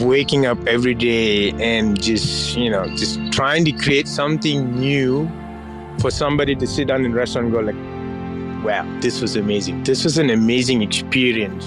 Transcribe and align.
waking 0.00 0.46
up 0.46 0.58
every 0.66 0.94
day 0.94 1.50
and 1.52 2.00
just 2.00 2.56
you 2.56 2.70
know 2.70 2.86
just 2.96 3.20
trying 3.32 3.64
to 3.64 3.72
create 3.72 4.08
something 4.08 4.70
new 4.78 5.28
for 6.00 6.10
somebody 6.10 6.54
to 6.54 6.66
sit 6.66 6.88
down 6.88 7.04
in 7.04 7.12
a 7.12 7.14
restaurant 7.14 7.46
and 7.46 7.54
go 7.54 7.60
like 7.60 8.64
wow 8.64 8.84
this 9.00 9.20
was 9.20 9.36
amazing. 9.36 9.82
This 9.84 10.04
was 10.04 10.18
an 10.18 10.30
amazing 10.30 10.82
experience. 10.82 11.66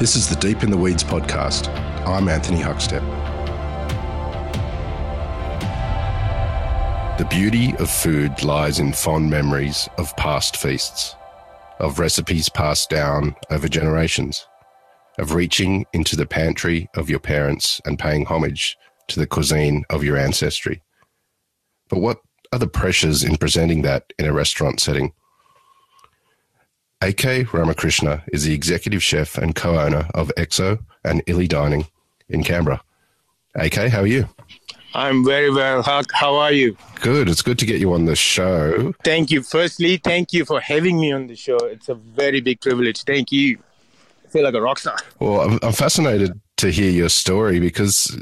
This 0.00 0.16
is 0.16 0.28
the 0.28 0.36
deep 0.36 0.62
in 0.62 0.70
the 0.70 0.76
weeds 0.76 1.04
podcast. 1.04 1.68
I'm 2.06 2.28
anthony 2.28 2.58
huckstep. 2.58 3.02
The 7.18 7.24
beauty 7.26 7.76
of 7.76 7.90
food 7.90 8.42
lies 8.42 8.80
in 8.80 8.92
fond 8.92 9.30
memories 9.30 9.88
of 9.98 10.16
past 10.16 10.56
feasts 10.56 11.14
of 11.78 11.98
recipes 11.98 12.48
passed 12.48 12.88
down 12.90 13.36
over 13.50 13.68
generations 13.68 14.46
of 15.18 15.34
reaching 15.34 15.86
into 15.92 16.16
the 16.16 16.26
pantry 16.26 16.88
of 16.94 17.08
your 17.08 17.18
parents 17.18 17.80
and 17.84 17.98
paying 17.98 18.26
homage 18.26 18.76
to 19.08 19.20
the 19.20 19.26
cuisine 19.26 19.84
of 19.90 20.02
your 20.02 20.16
ancestry. 20.16 20.82
But 21.88 22.00
what 22.00 22.20
are 22.52 22.58
the 22.58 22.66
pressures 22.66 23.22
in 23.22 23.36
presenting 23.36 23.82
that 23.82 24.12
in 24.18 24.26
a 24.26 24.32
restaurant 24.32 24.80
setting? 24.80 25.12
AK 27.00 27.52
Ramakrishna 27.52 28.24
is 28.32 28.44
the 28.44 28.54
executive 28.54 29.02
chef 29.02 29.36
and 29.36 29.54
co 29.54 29.78
owner 29.78 30.08
of 30.14 30.32
XO 30.36 30.78
and 31.04 31.22
Illy 31.26 31.46
Dining 31.46 31.86
in 32.28 32.42
Canberra. 32.42 32.82
AK, 33.56 33.74
how 33.90 34.00
are 34.00 34.06
you? 34.06 34.28
I'm 34.94 35.24
very 35.24 35.50
well. 35.50 35.82
How, 35.82 36.02
how 36.12 36.36
are 36.36 36.52
you? 36.52 36.76
Good. 37.00 37.28
It's 37.28 37.42
good 37.42 37.58
to 37.58 37.66
get 37.66 37.80
you 37.80 37.92
on 37.92 38.04
the 38.04 38.16
show. 38.16 38.94
Thank 39.04 39.30
you. 39.30 39.42
Firstly, 39.42 39.96
thank 39.96 40.32
you 40.32 40.44
for 40.44 40.60
having 40.60 41.00
me 41.00 41.12
on 41.12 41.26
the 41.26 41.34
show. 41.34 41.56
It's 41.58 41.88
a 41.88 41.94
very 41.94 42.40
big 42.40 42.60
privilege. 42.60 43.02
Thank 43.02 43.32
you 43.32 43.58
feel 44.34 44.42
like 44.42 44.54
a 44.54 44.60
rock 44.60 44.80
star. 44.80 44.96
Well, 45.20 45.40
I'm, 45.40 45.58
I'm 45.62 45.72
fascinated 45.72 46.40
to 46.56 46.70
hear 46.70 46.90
your 46.90 47.08
story 47.08 47.60
because 47.60 48.16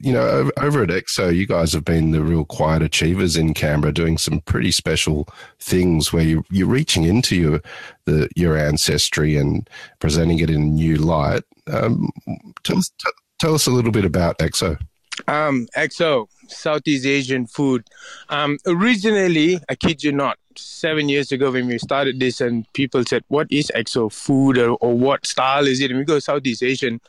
you 0.00 0.12
know, 0.12 0.50
over 0.58 0.82
at 0.82 0.90
XO, 0.90 1.34
you 1.34 1.46
guys 1.46 1.72
have 1.72 1.84
been 1.84 2.10
the 2.10 2.22
real 2.22 2.44
quiet 2.44 2.82
achievers 2.82 3.36
in 3.38 3.54
Canberra, 3.54 3.92
doing 3.92 4.18
some 4.18 4.40
pretty 4.40 4.70
special 4.70 5.26
things 5.58 6.12
where 6.12 6.22
you, 6.22 6.44
you're 6.50 6.68
reaching 6.68 7.04
into 7.04 7.34
your 7.36 7.60
the 8.04 8.28
your 8.36 8.56
ancestry 8.56 9.36
and 9.36 9.68
presenting 9.98 10.38
it 10.38 10.50
in 10.50 10.62
a 10.62 10.66
new 10.66 10.96
light. 10.96 11.42
Um, 11.72 12.10
tell 12.64 12.78
us, 12.78 12.90
t- 12.90 13.10
tell 13.40 13.54
us 13.54 13.66
a 13.66 13.70
little 13.70 13.92
bit 13.92 14.04
about 14.04 14.38
XO. 14.38 14.78
Um, 15.26 15.66
XO, 15.74 16.28
Southeast 16.48 17.06
Asian 17.06 17.46
food. 17.46 17.86
Um, 18.28 18.58
originally, 18.66 19.58
I 19.70 19.74
kid 19.74 20.04
you 20.04 20.12
not, 20.12 20.38
seven 20.58 21.08
years 21.08 21.32
ago 21.32 21.50
when 21.50 21.66
we 21.66 21.78
started 21.78 22.20
this, 22.20 22.40
and 22.40 22.70
people 22.72 23.04
said, 23.04 23.24
"What 23.28 23.46
is 23.50 23.70
XO 23.74 24.12
food, 24.12 24.58
or, 24.58 24.70
or 24.80 24.96
what 24.96 25.26
style 25.26 25.66
is 25.66 25.80
it?" 25.80 25.90
And 25.90 25.98
we 25.98 26.04
go 26.04 26.18
Southeast 26.18 26.62
Asian. 26.62 27.00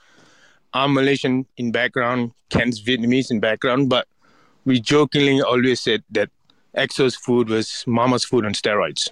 I'm 0.74 0.94
Malaysian 0.94 1.46
in 1.58 1.72
background, 1.72 2.32
Ken's 2.50 2.84
Vietnamese 2.84 3.32
in 3.32 3.40
background, 3.40 3.90
but 3.90 4.08
we 4.66 4.80
jokingly 4.80 5.42
always 5.42 5.80
said 5.80 6.04
that 6.12 6.30
XO's 6.76 7.16
food 7.16 7.50
was 7.50 7.84
mama's 7.88 8.26
food 8.26 8.46
on 8.46 8.54
steroids. 8.54 9.10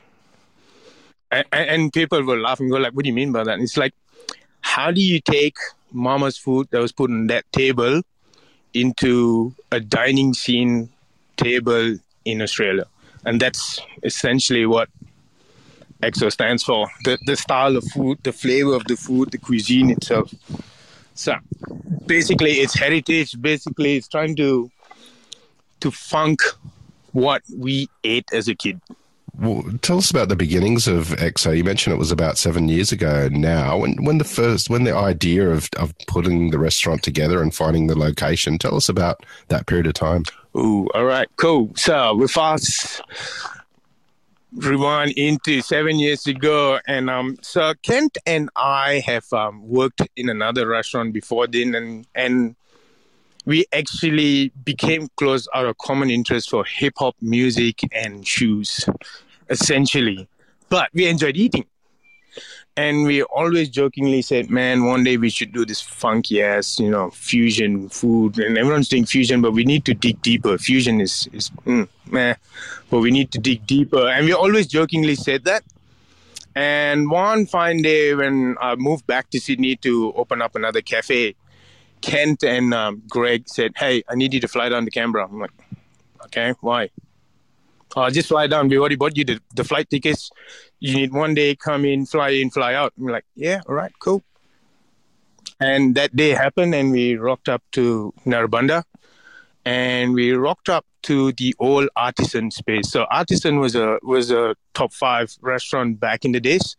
And, 1.31 1.45
and 1.53 1.94
people 1.94 2.22
were 2.23 2.40
laughing, 2.40 2.70
go 2.70 2.78
like, 2.78 2.94
"What 2.94 3.03
do 3.03 3.09
you 3.09 3.16
mean 3.16 3.31
by 3.31 3.44
that?" 3.44 3.53
And 3.53 3.64
it's 3.64 3.78
like, 3.78 3.94
how 4.64 4.90
do 4.92 5.02
you 5.02 5.20
take 5.20 5.58
mama's 5.92 6.38
food 6.38 6.68
that 6.72 6.80
was 6.80 6.92
put 6.92 7.12
on 7.12 7.28
that 7.28 7.45
table 7.52 8.02
into 8.73 9.53
a 9.72 9.80
dining 9.80 10.34
scene 10.34 10.90
table 11.38 11.97
in 12.25 12.42
Australia? 12.42 12.86
And 13.25 13.39
that's 13.39 13.79
essentially 14.03 14.66
what 14.66 14.89
XO 16.02 16.31
stands 16.31 16.63
for: 16.63 16.89
the 17.03 17.17
the 17.25 17.35
style 17.35 17.77
of 17.77 17.83
food, 17.85 18.19
the 18.23 18.33
flavor 18.33 18.73
of 18.73 18.85
the 18.85 18.95
food, 18.95 19.31
the 19.31 19.38
cuisine 19.38 19.89
itself. 19.91 20.33
So 21.16 21.35
basically, 22.05 22.53
it's 22.53 22.77
heritage. 22.77 23.39
Basically, 23.41 23.95
it's 23.97 24.07
trying 24.07 24.35
to 24.38 24.69
to 25.79 25.91
funk 25.91 26.41
what 27.11 27.44
we 27.55 27.89
ate 28.03 28.31
as 28.33 28.47
a 28.47 28.55
kid. 28.55 28.81
Well, 29.39 29.63
tell 29.81 29.97
us 29.97 30.12
about 30.12 30.29
the 30.29 30.35
beginnings 30.35 30.88
of 30.88 31.07
XO. 31.07 31.57
You 31.57 31.63
mentioned 31.63 31.94
it 31.94 31.97
was 31.97 32.12
about 32.12 32.38
seven 32.38 32.69
years 32.69 32.91
ago 32.91 33.29
now. 33.31 33.79
When 33.79 34.03
when 34.03 34.19
the 34.19 34.23
first 34.23 34.69
when 34.69 34.83
the 34.83 34.95
idea 34.95 35.50
of 35.50 35.69
of 35.78 35.94
putting 36.07 36.51
the 36.51 36.59
restaurant 36.59 37.01
together 37.01 37.41
and 37.41 37.53
finding 37.53 37.88
the 37.88 37.97
location. 37.97 38.57
Tell 38.57 38.75
us 38.75 38.89
about 38.89 39.25
that 39.47 39.66
period 39.66 39.88
of 39.88 39.94
time. 39.94 40.23
Ooh, 40.56 40.88
all 40.94 41.06
right, 41.06 41.28
cool. 41.38 41.72
So 41.75 42.16
with 42.16 42.38
us, 42.38 43.02
rewind 44.56 45.14
into 45.14 45.62
seven 45.62 45.97
years 45.97 46.28
ago, 46.28 46.80
and 46.88 47.09
um, 47.09 47.38
so 47.41 47.74
Kent 47.81 48.18
and 48.25 48.50
I 48.56 49.02
have 49.06 49.31
um, 49.34 49.68
worked 49.68 50.02
in 50.16 50.30
another 50.30 50.68
restaurant 50.68 51.13
before 51.13 51.47
then, 51.47 51.74
and 51.74 52.08
and 52.13 52.56
we 53.46 53.66
actually 53.74 54.50
became 54.63 55.09
close 55.18 55.47
out 55.53 55.66
of 55.66 55.78
common 55.80 56.09
interest 56.09 56.50
for 56.50 56.63
hip 56.66 56.94
hop 56.97 57.16
music 57.22 57.81
and 57.92 58.25
shoes, 58.28 58.88
essentially. 59.50 60.28
But 60.69 60.90
we 60.94 61.08
enjoyed 61.08 61.36
eating. 61.36 61.66
And 62.75 63.06
we 63.06 63.22
always 63.22 63.69
jokingly 63.69 64.23
said, 64.23 64.50
man, 64.50 64.85
one 64.85 65.03
day 65.03 65.17
we 65.17 65.29
should 65.29 65.53
do 65.53 65.63
this 65.63 65.79
funky 65.79 66.41
ass, 66.41 66.79
you 66.79 66.89
know, 66.89 67.11
fusion 67.11 67.88
food. 67.89 68.39
And 68.39 68.57
everyone's 68.57 68.89
doing 68.89 69.06
fusion, 69.06 69.41
but 69.41 69.51
we 69.51 69.63
need 69.63 69.85
to 69.85 69.94
dig 69.94 70.19
deeper. 70.23 70.57
Fusion 70.57 71.00
is, 71.00 71.29
is 71.33 71.51
mm, 71.67 71.88
meh, 72.09 72.33
but 72.89 73.00
we 73.00 73.12
need 73.12 73.31
to 73.33 73.38
dig 73.38 73.67
deeper. 73.67 74.07
And 74.09 74.25
we 74.25 74.33
always 74.33 74.66
jokingly 74.66 75.13
said 75.13 75.44
that. 75.44 75.63
And 76.56 77.12
one 77.12 77.45
fine 77.45 77.81
day 77.83 78.16
when 78.16 78.56
I 78.59 78.75
moved 78.75 79.06
back 79.06 79.29
to 79.31 79.39
Sydney 79.39 79.75
to 79.78 80.13
open 80.16 80.41
up 80.41 80.56
another 80.56 80.81
cafe, 80.81 81.35
Kent 82.01 82.44
and 82.44 82.73
um, 82.73 83.01
Greg 83.07 83.47
said, 83.47 83.72
"Hey, 83.75 84.03
I 84.09 84.16
need 84.16 84.33
you 84.33 84.39
to 84.41 84.47
fly 84.47 84.69
down 84.69 84.85
to 84.85 84.91
Canberra." 84.91 85.25
I'm 85.25 85.39
like, 85.39 85.51
"Okay, 86.25 86.53
why?" 86.59 86.89
Uh, 87.95 88.09
just 88.09 88.28
fly 88.28 88.47
down. 88.47 88.67
We 88.67 88.78
already 88.78 88.95
bought 88.95 89.16
you 89.17 89.23
the, 89.23 89.39
the 89.56 89.63
flight 89.63 89.89
tickets. 89.89 90.29
You 90.83 90.94
need 90.95 91.13
one 91.13 91.33
day 91.33 91.55
come 91.55 91.85
in, 91.85 92.05
fly 92.05 92.31
in, 92.31 92.49
fly 92.49 92.73
out. 92.73 92.91
I'm 92.97 93.07
like, 93.07 93.23
"Yeah, 93.35 93.61
all 93.67 93.75
right, 93.75 93.94
cool." 93.99 94.21
And 95.59 95.95
that 95.95 96.13
day 96.13 96.31
happened, 96.31 96.75
and 96.75 96.91
we 96.91 97.16
rocked 97.16 97.47
up 97.47 97.63
to 97.77 98.13
Narrabundah, 98.25 98.83
and 99.63 100.13
we 100.13 100.33
rocked 100.33 100.67
up 100.67 100.85
to 101.03 101.31
the 101.31 101.55
old 101.57 101.88
Artisan 101.95 102.51
space. 102.51 102.91
So 102.91 103.05
Artisan 103.09 103.59
was 103.59 103.75
a 103.75 103.97
was 104.03 104.29
a 104.29 104.55
top 104.73 104.91
five 104.91 105.38
restaurant 105.39 106.01
back 106.01 106.25
in 106.25 106.33
the 106.33 106.41
days. 106.41 106.75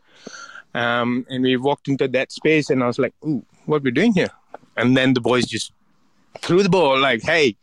Um, 0.75 1.25
and 1.31 1.43
we 1.43 1.57
walked 1.57 1.89
into 1.89 2.07
that 2.09 2.31
space, 2.31 2.69
and 2.69 2.83
I 2.85 2.87
was 2.87 2.99
like, 2.99 3.15
"Ooh, 3.25 3.43
what 3.65 3.83
we're 3.83 3.99
doing 4.03 4.13
here?" 4.13 4.35
And 4.77 4.99
then 4.99 5.15
the 5.15 5.23
boys 5.23 5.47
just 5.47 5.73
threw 6.41 6.63
the 6.63 6.69
ball 6.69 6.99
like, 7.01 7.23
hey, 7.23 7.57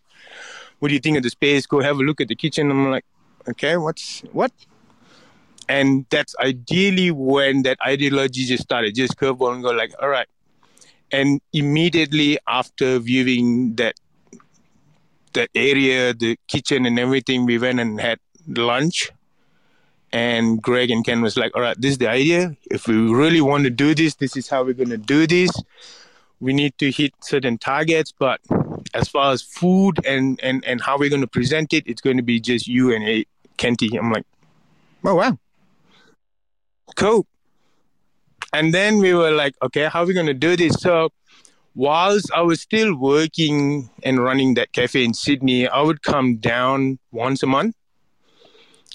what 0.79 0.87
do 0.87 0.95
you 0.95 0.99
think 0.99 1.17
of 1.17 1.23
the 1.23 1.29
space? 1.29 1.67
Go 1.67 1.81
have 1.81 1.97
a 1.97 2.03
look 2.03 2.19
at 2.19 2.29
the 2.29 2.35
kitchen. 2.35 2.71
I'm 2.71 2.89
like, 2.89 3.05
okay, 3.47 3.77
what's 3.77 4.21
what? 4.31 4.51
And 5.71 6.05
that's 6.09 6.35
ideally 6.37 7.11
when 7.11 7.61
that 7.61 7.77
ideology 7.85 8.43
just 8.43 8.63
started, 8.63 8.93
just 8.93 9.15
curveball 9.15 9.53
and 9.53 9.63
go 9.63 9.71
like, 9.71 9.93
all 10.01 10.09
right. 10.09 10.27
And 11.13 11.39
immediately 11.53 12.37
after 12.45 12.99
viewing 12.99 13.75
that 13.75 13.95
that 15.31 15.49
area, 15.55 16.13
the 16.13 16.37
kitchen 16.49 16.85
and 16.85 16.99
everything, 16.99 17.45
we 17.45 17.57
went 17.57 17.79
and 17.79 18.01
had 18.01 18.19
lunch. 18.47 19.11
And 20.11 20.61
Greg 20.61 20.91
and 20.91 21.05
Ken 21.05 21.21
was 21.21 21.37
like, 21.37 21.55
all 21.55 21.61
right, 21.61 21.79
this 21.79 21.91
is 21.91 21.99
the 21.99 22.09
idea. 22.09 22.53
If 22.69 22.89
we 22.89 22.95
really 22.95 23.39
want 23.39 23.63
to 23.63 23.69
do 23.69 23.95
this, 23.95 24.15
this 24.15 24.35
is 24.35 24.49
how 24.49 24.65
we're 24.65 24.73
going 24.73 24.89
to 24.89 24.97
do 24.97 25.25
this 25.25 25.51
we 26.41 26.53
need 26.53 26.75
to 26.79 26.91
hit 26.91 27.13
certain 27.21 27.57
targets 27.57 28.11
but 28.11 28.41
as 28.93 29.07
far 29.07 29.31
as 29.31 29.41
food 29.41 30.03
and 30.05 30.39
and 30.43 30.65
and 30.65 30.81
how 30.81 30.97
we're 30.97 31.09
going 31.09 31.21
to 31.21 31.27
present 31.27 31.71
it 31.71 31.83
it's 31.85 32.01
going 32.01 32.17
to 32.17 32.23
be 32.23 32.39
just 32.39 32.67
you 32.67 32.93
and 32.93 33.07
a 33.07 33.23
kenty 33.57 33.95
i'm 33.95 34.11
like 34.11 34.25
oh 35.05 35.15
wow 35.15 35.37
cool 36.95 37.25
and 38.53 38.73
then 38.73 38.97
we 38.97 39.13
were 39.13 39.31
like 39.31 39.55
okay 39.63 39.85
how 39.85 40.03
are 40.03 40.05
we 40.05 40.13
going 40.13 40.25
to 40.25 40.33
do 40.33 40.55
this? 40.55 40.73
So 40.75 41.09
whilst 41.73 42.29
i 42.33 42.41
was 42.41 42.59
still 42.59 42.93
working 42.97 43.89
and 44.03 44.21
running 44.21 44.55
that 44.55 44.73
cafe 44.73 45.05
in 45.05 45.13
sydney 45.13 45.65
i 45.69 45.81
would 45.81 46.01
come 46.03 46.35
down 46.35 46.99
once 47.13 47.41
a 47.41 47.47
month 47.47 47.73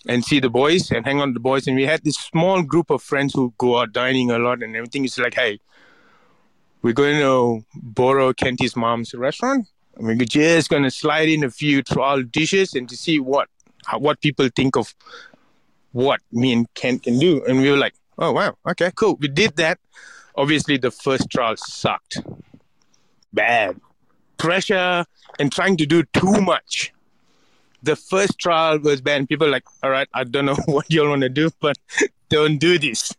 and 0.08 0.24
see 0.24 0.40
the 0.40 0.50
boys 0.50 0.90
and 0.90 1.04
hang 1.04 1.20
on 1.20 1.34
the 1.34 1.40
boys. 1.40 1.66
And 1.66 1.76
we 1.76 1.84
had 1.84 2.04
this 2.04 2.16
small 2.16 2.62
group 2.62 2.90
of 2.90 3.02
friends 3.02 3.34
who 3.34 3.52
go 3.58 3.78
out 3.78 3.92
dining 3.92 4.30
a 4.30 4.38
lot 4.38 4.62
and 4.62 4.74
everything. 4.76 5.04
Is 5.04 5.18
like 5.18 5.34
hey 5.34 5.58
we're 6.82 6.92
going 6.92 7.18
to 7.18 7.64
borrow 7.74 8.32
Kenty's 8.32 8.76
mom's 8.76 9.12
restaurant. 9.12 9.66
And 9.96 10.06
we're 10.06 10.14
just 10.14 10.68
going 10.68 10.84
to 10.84 10.90
slide 10.90 11.28
in 11.28 11.42
a 11.42 11.50
few 11.50 11.82
trial 11.82 12.22
dishes 12.22 12.74
and 12.74 12.88
to 12.88 12.96
see 12.96 13.18
what 13.18 13.48
what 13.98 14.20
people 14.20 14.48
think 14.54 14.76
of 14.76 14.94
what 15.96 16.20
me 16.30 16.52
and 16.52 16.72
Kent 16.74 17.04
can 17.04 17.18
do. 17.18 17.44
And 17.44 17.60
we 17.60 17.70
were 17.70 17.76
like, 17.76 17.94
oh, 18.18 18.32
wow, 18.32 18.56
okay, 18.68 18.90
cool. 18.94 19.16
We 19.16 19.28
did 19.28 19.56
that. 19.56 19.78
Obviously, 20.34 20.76
the 20.76 20.90
first 20.90 21.30
trial 21.30 21.54
sucked. 21.56 22.18
Bad. 23.32 23.80
Pressure 24.38 25.06
and 25.38 25.50
trying 25.50 25.76
to 25.78 25.86
do 25.86 26.02
too 26.12 26.40
much. 26.40 26.92
The 27.82 27.96
first 27.96 28.38
trial 28.38 28.78
was 28.78 29.00
bad. 29.00 29.28
People 29.28 29.48
like, 29.48 29.64
all 29.82 29.90
right, 29.90 30.08
I 30.12 30.24
don't 30.24 30.46
know 30.46 30.56
what 30.66 30.90
y'all 30.90 31.08
want 31.08 31.22
to 31.22 31.28
do, 31.28 31.50
but 31.60 31.76
don't 32.28 32.58
do 32.58 32.78
this. 32.78 33.12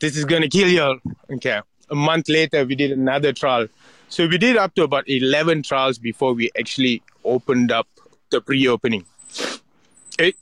This 0.00 0.16
is 0.16 0.24
going 0.24 0.42
to 0.42 0.48
kill 0.48 0.68
y'all. 0.68 0.98
Okay 1.30 1.60
a 1.90 1.94
month 1.94 2.28
later, 2.28 2.64
we 2.64 2.74
did 2.74 2.92
another 2.92 3.32
trial. 3.32 3.68
So 4.08 4.26
we 4.26 4.38
did 4.38 4.56
up 4.56 4.74
to 4.76 4.84
about 4.84 5.04
11 5.08 5.62
trials 5.62 5.98
before 5.98 6.32
we 6.32 6.50
actually 6.58 7.02
opened 7.24 7.72
up 7.72 7.88
the 8.30 8.40
pre-opening. 8.40 9.04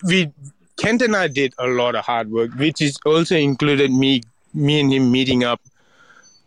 We 0.04 0.32
Kent 0.76 1.02
and 1.02 1.16
I 1.16 1.28
did 1.28 1.54
a 1.58 1.66
lot 1.66 1.94
of 1.94 2.04
hard 2.04 2.30
work, 2.30 2.54
which 2.54 2.80
is 2.80 2.98
also 3.04 3.36
included 3.36 3.90
me 3.90 4.22
me 4.52 4.80
and 4.80 4.92
him 4.92 5.10
meeting 5.10 5.44
up, 5.44 5.60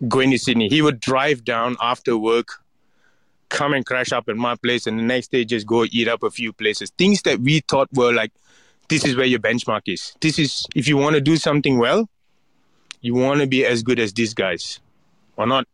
going 0.07 0.31
to 0.31 0.39
Sydney. 0.39 0.69
He 0.69 0.81
would 0.81 0.99
drive 0.99 1.43
down 1.43 1.75
after 1.81 2.17
work, 2.17 2.47
come 3.49 3.73
and 3.73 3.85
crash 3.85 4.11
up 4.11 4.29
at 4.29 4.37
my 4.37 4.55
place, 4.55 4.87
and 4.87 4.97
the 4.97 5.03
next 5.03 5.31
day 5.31 5.43
just 5.43 5.67
go 5.67 5.85
eat 5.91 6.07
up 6.07 6.23
a 6.23 6.29
few 6.29 6.53
places. 6.53 6.89
Things 6.97 7.21
that 7.23 7.39
we 7.39 7.61
thought 7.61 7.89
were 7.93 8.13
like, 8.13 8.31
this 8.89 9.05
is 9.05 9.15
where 9.15 9.25
your 9.25 9.39
benchmark 9.39 9.81
is. 9.87 10.13
This 10.21 10.39
is 10.39 10.65
if 10.75 10.87
you 10.87 10.97
want 10.97 11.15
to 11.15 11.21
do 11.21 11.35
something 11.37 11.77
well, 11.77 12.09
you 13.01 13.13
want 13.13 13.41
to 13.41 13.47
be 13.47 13.65
as 13.65 13.83
good 13.83 13.99
as 13.99 14.13
these 14.13 14.33
guys, 14.33 14.79
or 15.35 15.45
not. 15.45 15.67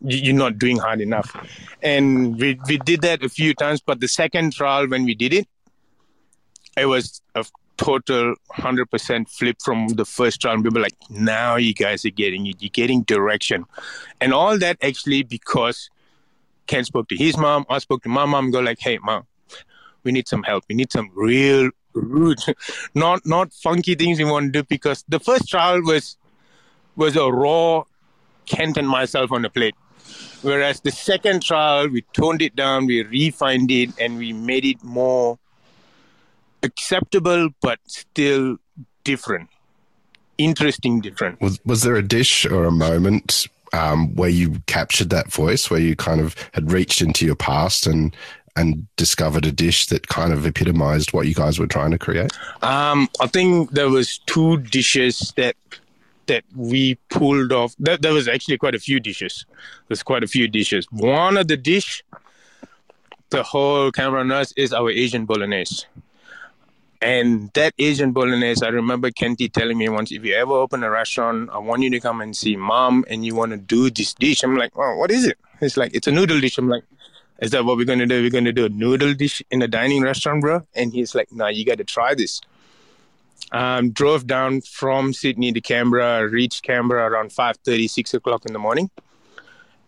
You're 0.00 0.34
not 0.34 0.58
doing 0.58 0.76
hard 0.76 1.00
enough, 1.00 1.34
and 1.82 2.38
we 2.38 2.58
we 2.68 2.78
did 2.78 3.00
that 3.02 3.22
a 3.24 3.28
few 3.28 3.54
times. 3.54 3.80
But 3.80 4.00
the 4.00 4.08
second 4.08 4.52
trial 4.52 4.88
when 4.88 5.04
we 5.04 5.14
did 5.14 5.32
it, 5.32 5.48
it 6.76 6.86
was 6.86 7.22
a 7.34 7.44
total 7.76 8.34
100% 8.52 9.28
flip 9.28 9.56
from 9.62 9.88
the 9.88 10.04
first 10.04 10.40
trial. 10.40 10.54
And 10.54 10.64
people 10.64 10.80
like, 10.80 10.96
now 11.10 11.56
you 11.56 11.74
guys 11.74 12.04
are 12.04 12.10
getting 12.10 12.46
it. 12.46 12.56
You're 12.60 12.70
getting 12.70 13.02
direction. 13.02 13.64
And 14.20 14.32
all 14.32 14.58
that 14.58 14.78
actually 14.82 15.22
because 15.22 15.90
Ken 16.66 16.84
spoke 16.84 17.08
to 17.08 17.16
his 17.16 17.36
mom. 17.36 17.66
I 17.68 17.78
spoke 17.78 18.02
to 18.04 18.08
my 18.08 18.24
mom. 18.24 18.50
Go 18.50 18.60
like, 18.60 18.78
hey, 18.80 18.98
mom, 18.98 19.26
we 20.02 20.12
need 20.12 20.28
some 20.28 20.42
help. 20.42 20.64
We 20.68 20.74
need 20.74 20.92
some 20.92 21.10
real 21.14 21.70
root, 21.92 22.40
not 22.94 23.24
not 23.24 23.52
funky 23.52 23.94
things 23.94 24.18
we 24.18 24.24
want 24.24 24.52
to 24.52 24.62
do. 24.62 24.64
Because 24.64 25.04
the 25.08 25.20
first 25.20 25.48
trial 25.48 25.82
was 25.82 26.16
was 26.96 27.16
a 27.16 27.30
raw 27.30 27.84
Kent 28.46 28.76
and 28.76 28.88
myself 28.88 29.32
on 29.32 29.42
the 29.42 29.50
plate. 29.50 29.74
Whereas 30.42 30.80
the 30.80 30.90
second 30.90 31.42
trial, 31.42 31.88
we 31.88 32.02
toned 32.12 32.42
it 32.42 32.54
down, 32.54 32.86
we 32.86 33.02
refined 33.02 33.70
it, 33.70 33.90
and 33.98 34.18
we 34.18 34.32
made 34.32 34.66
it 34.66 34.82
more 34.84 35.38
acceptable 36.64 37.50
but 37.60 37.78
still 37.86 38.56
different. 39.04 39.50
Interesting 40.38 41.00
different. 41.00 41.40
Was, 41.40 41.60
was 41.64 41.82
there 41.82 41.94
a 41.94 42.02
dish 42.02 42.44
or 42.46 42.64
a 42.64 42.72
moment 42.72 43.46
um, 43.72 44.14
where 44.16 44.30
you 44.30 44.62
captured 44.66 45.10
that 45.10 45.30
voice 45.30 45.70
where 45.70 45.80
you 45.80 45.94
kind 45.94 46.20
of 46.20 46.34
had 46.52 46.72
reached 46.72 47.00
into 47.00 47.24
your 47.24 47.36
past 47.36 47.86
and 47.86 48.16
and 48.56 48.86
discovered 48.94 49.44
a 49.44 49.50
dish 49.50 49.86
that 49.86 50.06
kind 50.06 50.32
of 50.32 50.46
epitomized 50.46 51.12
what 51.12 51.26
you 51.26 51.34
guys 51.34 51.58
were 51.58 51.66
trying 51.66 51.90
to 51.90 51.98
create? 51.98 52.30
Um, 52.62 53.08
i 53.20 53.26
think 53.26 53.72
there 53.72 53.90
was 53.90 54.18
two 54.26 54.58
dishes 54.58 55.32
that 55.36 55.56
that 56.26 56.44
we 56.56 56.94
pulled 57.10 57.52
off. 57.52 57.74
That 57.78 58.00
there 58.00 58.14
was 58.14 58.28
actually 58.28 58.56
quite 58.56 58.74
a 58.74 58.78
few 58.78 58.98
dishes. 58.98 59.44
There's 59.88 60.02
quite 60.02 60.24
a 60.24 60.26
few 60.26 60.48
dishes. 60.48 60.86
One 60.90 61.36
of 61.36 61.48
the 61.48 61.56
dish 61.56 62.02
the 63.34 63.42
whole 63.42 63.90
Canberra 63.90 64.24
knows 64.24 64.52
is 64.52 64.72
our 64.72 64.90
asian 64.90 65.24
bolognese 65.24 65.86
and 67.04 67.50
that 67.52 67.74
Asian 67.78 68.12
bolognese, 68.12 68.64
I 68.64 68.70
remember 68.70 69.10
Kenty 69.10 69.50
telling 69.50 69.76
me 69.76 69.90
once, 69.90 70.10
if 70.10 70.24
you 70.24 70.34
ever 70.34 70.52
open 70.52 70.82
a 70.82 70.88
restaurant, 70.88 71.50
I 71.52 71.58
want 71.58 71.82
you 71.82 71.90
to 71.90 72.00
come 72.00 72.22
and 72.22 72.34
see 72.34 72.56
mom 72.56 73.04
and 73.10 73.26
you 73.26 73.34
want 73.34 73.52
to 73.52 73.58
do 73.58 73.90
this 73.90 74.14
dish. 74.14 74.42
I'm 74.42 74.56
like, 74.56 74.74
what 74.74 75.10
is 75.10 75.26
it? 75.26 75.36
It's 75.60 75.76
like, 75.76 75.94
it's 75.94 76.06
a 76.06 76.10
noodle 76.10 76.40
dish. 76.40 76.56
I'm 76.56 76.70
like, 76.70 76.84
is 77.40 77.50
that 77.50 77.66
what 77.66 77.76
we're 77.76 77.84
going 77.84 77.98
to 77.98 78.06
do? 78.06 78.22
We're 78.22 78.30
going 78.30 78.46
to 78.46 78.54
do 78.54 78.64
a 78.64 78.70
noodle 78.70 79.12
dish 79.12 79.42
in 79.50 79.60
a 79.60 79.68
dining 79.68 80.02
restaurant, 80.02 80.40
bro? 80.40 80.66
And 80.74 80.94
he's 80.94 81.14
like, 81.14 81.30
nah, 81.30 81.48
you 81.48 81.66
got 81.66 81.76
to 81.76 81.84
try 81.84 82.14
this. 82.14 82.40
Um, 83.52 83.90
drove 83.90 84.26
down 84.26 84.62
from 84.62 85.12
Sydney 85.12 85.52
to 85.52 85.60
Canberra, 85.60 86.26
reached 86.26 86.62
Canberra 86.62 87.10
around 87.10 87.32
5.30, 87.32 87.90
6 87.90 88.14
o'clock 88.14 88.46
in 88.46 88.54
the 88.54 88.58
morning 88.58 88.90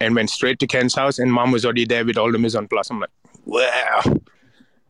and 0.00 0.14
went 0.14 0.28
straight 0.28 0.58
to 0.58 0.66
Ken's 0.66 0.94
house 0.94 1.18
and 1.18 1.32
mom 1.32 1.50
was 1.50 1.64
already 1.64 1.86
there 1.86 2.04
with 2.04 2.18
all 2.18 2.30
the 2.30 2.38
mise 2.38 2.54
en 2.54 2.68
place. 2.68 2.90
I'm 2.90 3.00
like, 3.00 3.10
wow. 3.46 4.02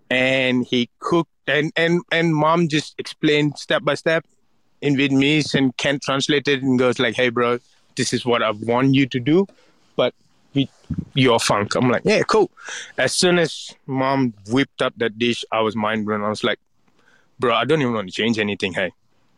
And 0.08 0.64
he 0.64 0.88
cooked 1.00 1.30
and 1.46 1.72
and 1.76 2.02
and 2.12 2.34
mom 2.34 2.68
just 2.68 2.94
explained 2.98 3.58
step 3.58 3.82
by 3.84 3.94
step 3.94 4.24
in 4.80 4.94
Vietnamese, 4.94 5.54
and 5.54 5.76
Kent 5.76 6.02
translated 6.02 6.62
and 6.62 6.78
goes 6.78 6.98
like, 6.98 7.14
"Hey, 7.14 7.28
bro, 7.28 7.58
this 7.96 8.12
is 8.12 8.24
what 8.26 8.42
I 8.42 8.50
want 8.50 8.94
you 8.94 9.06
to 9.06 9.20
do, 9.20 9.46
but 9.96 10.14
we, 10.54 10.68
your 11.14 11.40
funk." 11.40 11.74
I'm 11.74 11.90
like, 11.90 12.02
"Yeah, 12.04 12.22
cool." 12.22 12.50
As 12.98 13.12
soon 13.12 13.38
as 13.38 13.70
mom 13.86 14.34
whipped 14.48 14.82
up 14.82 14.94
that 14.98 15.18
dish, 15.18 15.44
I 15.52 15.60
was 15.60 15.76
mind 15.76 16.06
blown. 16.06 16.22
I 16.22 16.28
was 16.28 16.44
like, 16.44 16.58
"Bro, 17.38 17.54
I 17.54 17.64
don't 17.64 17.80
even 17.80 17.94
want 17.94 18.08
to 18.08 18.14
change 18.14 18.38
anything. 18.38 18.72
Hey, 18.72 18.92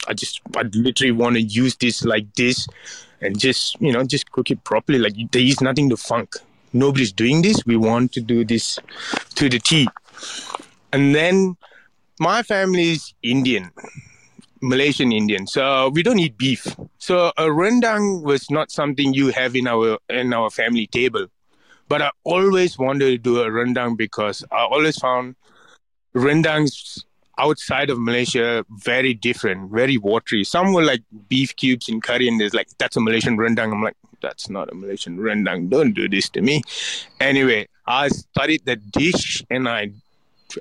I 0.06 0.14
just, 0.14 0.40
I 0.56 0.62
literally 0.62 1.12
want 1.12 1.36
to 1.36 1.42
use 1.42 1.76
this 1.76 2.04
like 2.04 2.32
this, 2.34 2.66
and 3.20 3.38
just, 3.38 3.80
you 3.80 3.92
know, 3.92 4.04
just 4.04 4.30
cook 4.32 4.50
it 4.50 4.64
properly. 4.64 4.98
Like 4.98 5.14
there 5.30 5.42
is 5.42 5.60
nothing 5.60 5.88
to 5.90 5.96
funk. 5.96 6.36
Nobody's 6.72 7.12
doing 7.12 7.40
this. 7.42 7.64
We 7.64 7.76
want 7.76 8.12
to 8.12 8.20
do 8.20 8.44
this 8.44 8.78
to 9.36 9.48
the 9.48 9.58
T." 9.58 9.88
And 10.92 11.14
then 11.14 11.56
my 12.18 12.42
family 12.42 12.92
is 12.92 13.14
Indian, 13.22 13.70
Malaysian 14.60 15.12
Indian, 15.12 15.46
so 15.46 15.90
we 15.90 16.02
don't 16.02 16.18
eat 16.18 16.36
beef. 16.38 16.66
So 16.98 17.28
a 17.36 17.44
rendang 17.44 18.22
was 18.22 18.50
not 18.50 18.70
something 18.70 19.14
you 19.14 19.28
have 19.28 19.54
in 19.54 19.66
our 19.66 19.98
in 20.08 20.32
our 20.32 20.50
family 20.50 20.86
table. 20.86 21.26
But 21.88 22.02
I 22.02 22.10
always 22.24 22.78
wanted 22.78 23.08
to 23.08 23.18
do 23.18 23.40
a 23.40 23.48
rendang 23.48 23.96
because 23.96 24.44
I 24.52 24.64
always 24.64 24.98
found 24.98 25.36
rendangs 26.14 27.04
outside 27.38 27.88
of 27.88 27.98
Malaysia 27.98 28.64
very 28.68 29.14
different, 29.14 29.70
very 29.70 29.96
watery. 29.96 30.44
Some 30.44 30.72
were 30.72 30.82
like 30.82 31.02
beef 31.28 31.54
cubes 31.56 31.88
in 31.88 32.00
curry, 32.00 32.28
and 32.28 32.40
there's 32.40 32.54
like 32.54 32.68
that's 32.78 32.96
a 32.96 33.00
Malaysian 33.00 33.36
rendang. 33.38 33.72
I'm 33.72 33.82
like, 33.82 33.96
that's 34.20 34.50
not 34.50 34.70
a 34.70 34.74
Malaysian 34.74 35.18
rendang. 35.18 35.70
Don't 35.70 35.92
do 35.92 36.08
this 36.08 36.28
to 36.30 36.42
me. 36.42 36.62
Anyway, 37.20 37.68
I 37.86 38.08
studied 38.08 38.64
the 38.64 38.76
dish 38.76 39.42
and 39.48 39.68
I 39.68 39.92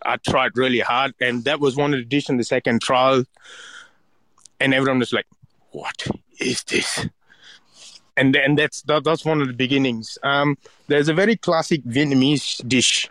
I 0.06 0.18
tried 0.18 0.58
really 0.58 0.80
hard, 0.80 1.14
and 1.22 1.44
that 1.46 1.60
was 1.60 1.76
one 1.76 1.94
of 1.94 2.00
the 2.00 2.06
dishes 2.06 2.30
in 2.30 2.38
the 2.38 2.44
second 2.44 2.82
trial. 2.82 3.24
And 4.60 4.74
everyone 4.74 5.00
was 5.00 5.14
like, 5.14 5.28
"What 5.72 6.08
is 6.40 6.64
this?" 6.64 7.08
And 8.16 8.34
then 8.34 8.56
that's 8.56 8.82
that, 8.84 9.04
that's 9.04 9.24
one 9.24 9.42
of 9.42 9.48
the 9.48 9.54
beginnings. 9.54 10.18
Um, 10.24 10.58
there's 10.88 11.08
a 11.08 11.14
very 11.14 11.36
classic 11.36 11.84
Vietnamese 11.84 12.68
dish 12.68 13.08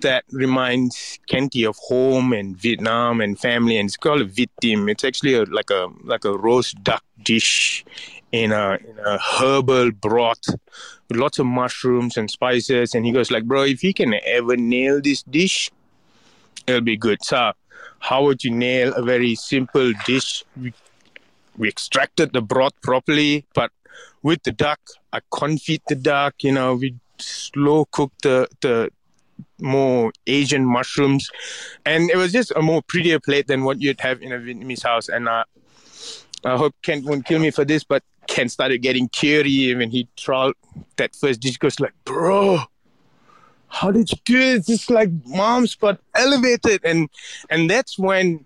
that 0.00 0.24
reminds 0.30 1.18
Kenty 1.26 1.64
of 1.64 1.76
home 1.76 2.32
and 2.32 2.56
Vietnam 2.56 3.20
and 3.20 3.38
family, 3.38 3.78
and 3.78 3.88
it's 3.88 3.96
called 3.96 4.20
a 4.20 4.24
vit 4.24 4.50
tiem. 4.60 4.88
It's 4.88 5.04
actually 5.04 5.34
a, 5.34 5.44
like 5.44 5.70
a 5.70 5.88
like 6.04 6.24
a 6.24 6.36
roast 6.36 6.82
duck 6.82 7.04
dish 7.22 7.84
in 8.32 8.52
a 8.52 8.78
in 8.88 8.98
a 8.98 9.18
herbal 9.18 9.92
broth 9.92 10.44
with 11.08 11.18
lots 11.18 11.38
of 11.38 11.46
mushrooms 11.46 12.16
and 12.16 12.30
spices. 12.30 12.94
And 12.94 13.06
he 13.06 13.12
goes 13.12 13.30
like, 13.30 13.44
"Bro, 13.44 13.64
if 13.64 13.84
you 13.84 13.94
can 13.94 14.14
ever 14.24 14.56
nail 14.56 15.00
this 15.00 15.22
dish, 15.22 15.70
it'll 16.66 16.80
be 16.80 16.96
good. 16.96 17.24
So, 17.24 17.52
how 18.00 18.24
would 18.24 18.44
you 18.44 18.50
nail 18.50 18.94
a 18.94 19.02
very 19.02 19.34
simple 19.34 19.92
dish? 20.04 20.44
We, 20.56 20.72
extracted 21.68 22.34
the 22.34 22.42
broth 22.42 22.74
properly, 22.82 23.46
but 23.54 23.70
with 24.22 24.42
the 24.42 24.52
duck, 24.52 24.78
I 25.12 25.20
confit 25.32 25.80
the 25.88 25.94
duck. 25.94 26.34
You 26.42 26.52
know, 26.52 26.74
we 26.74 26.96
slow 27.18 27.86
cook 27.86 28.12
the 28.22 28.48
the 28.60 28.90
more 29.60 30.12
Asian 30.26 30.66
mushrooms, 30.66 31.30
and 31.86 32.10
it 32.10 32.16
was 32.16 32.32
just 32.32 32.52
a 32.56 32.62
more 32.62 32.82
prettier 32.82 33.18
plate 33.20 33.46
than 33.46 33.64
what 33.64 33.80
you'd 33.80 34.00
have 34.00 34.20
in 34.20 34.32
a 34.32 34.38
Vietnamese 34.38 34.82
house. 34.82 35.08
And 35.08 35.28
uh, 35.28 35.44
I 36.44 36.56
hope 36.56 36.74
Kent 36.82 37.06
won't 37.06 37.24
kill 37.24 37.40
me 37.40 37.50
for 37.50 37.64
this, 37.64 37.84
but 37.84 38.02
Kent 38.26 38.52
started 38.52 38.78
getting 38.82 39.08
teary 39.08 39.74
when 39.74 39.90
he 39.90 40.08
tried 40.16 40.52
that 40.96 41.14
first 41.16 41.40
dish. 41.40 41.56
Goes 41.56 41.80
like, 41.80 41.94
bro, 42.04 42.60
how 43.68 43.90
did 43.90 44.10
you 44.10 44.18
do 44.24 44.38
it? 44.38 44.56
It's 44.56 44.66
just 44.66 44.90
like 44.90 45.10
mom's 45.26 45.74
but 45.74 46.00
elevated. 46.14 46.80
And 46.84 47.08
and 47.50 47.68
that's 47.70 47.98
when 47.98 48.44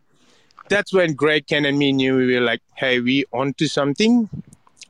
that's 0.69 0.93
when 0.93 1.15
Greg, 1.15 1.47
Ken, 1.47 1.65
and 1.65 1.79
me 1.79 1.93
knew 1.93 2.17
we 2.17 2.35
were 2.35 2.41
like, 2.41 2.63
hey, 2.75 3.01
we 3.01 3.25
onto 3.33 3.67
something 3.67 4.29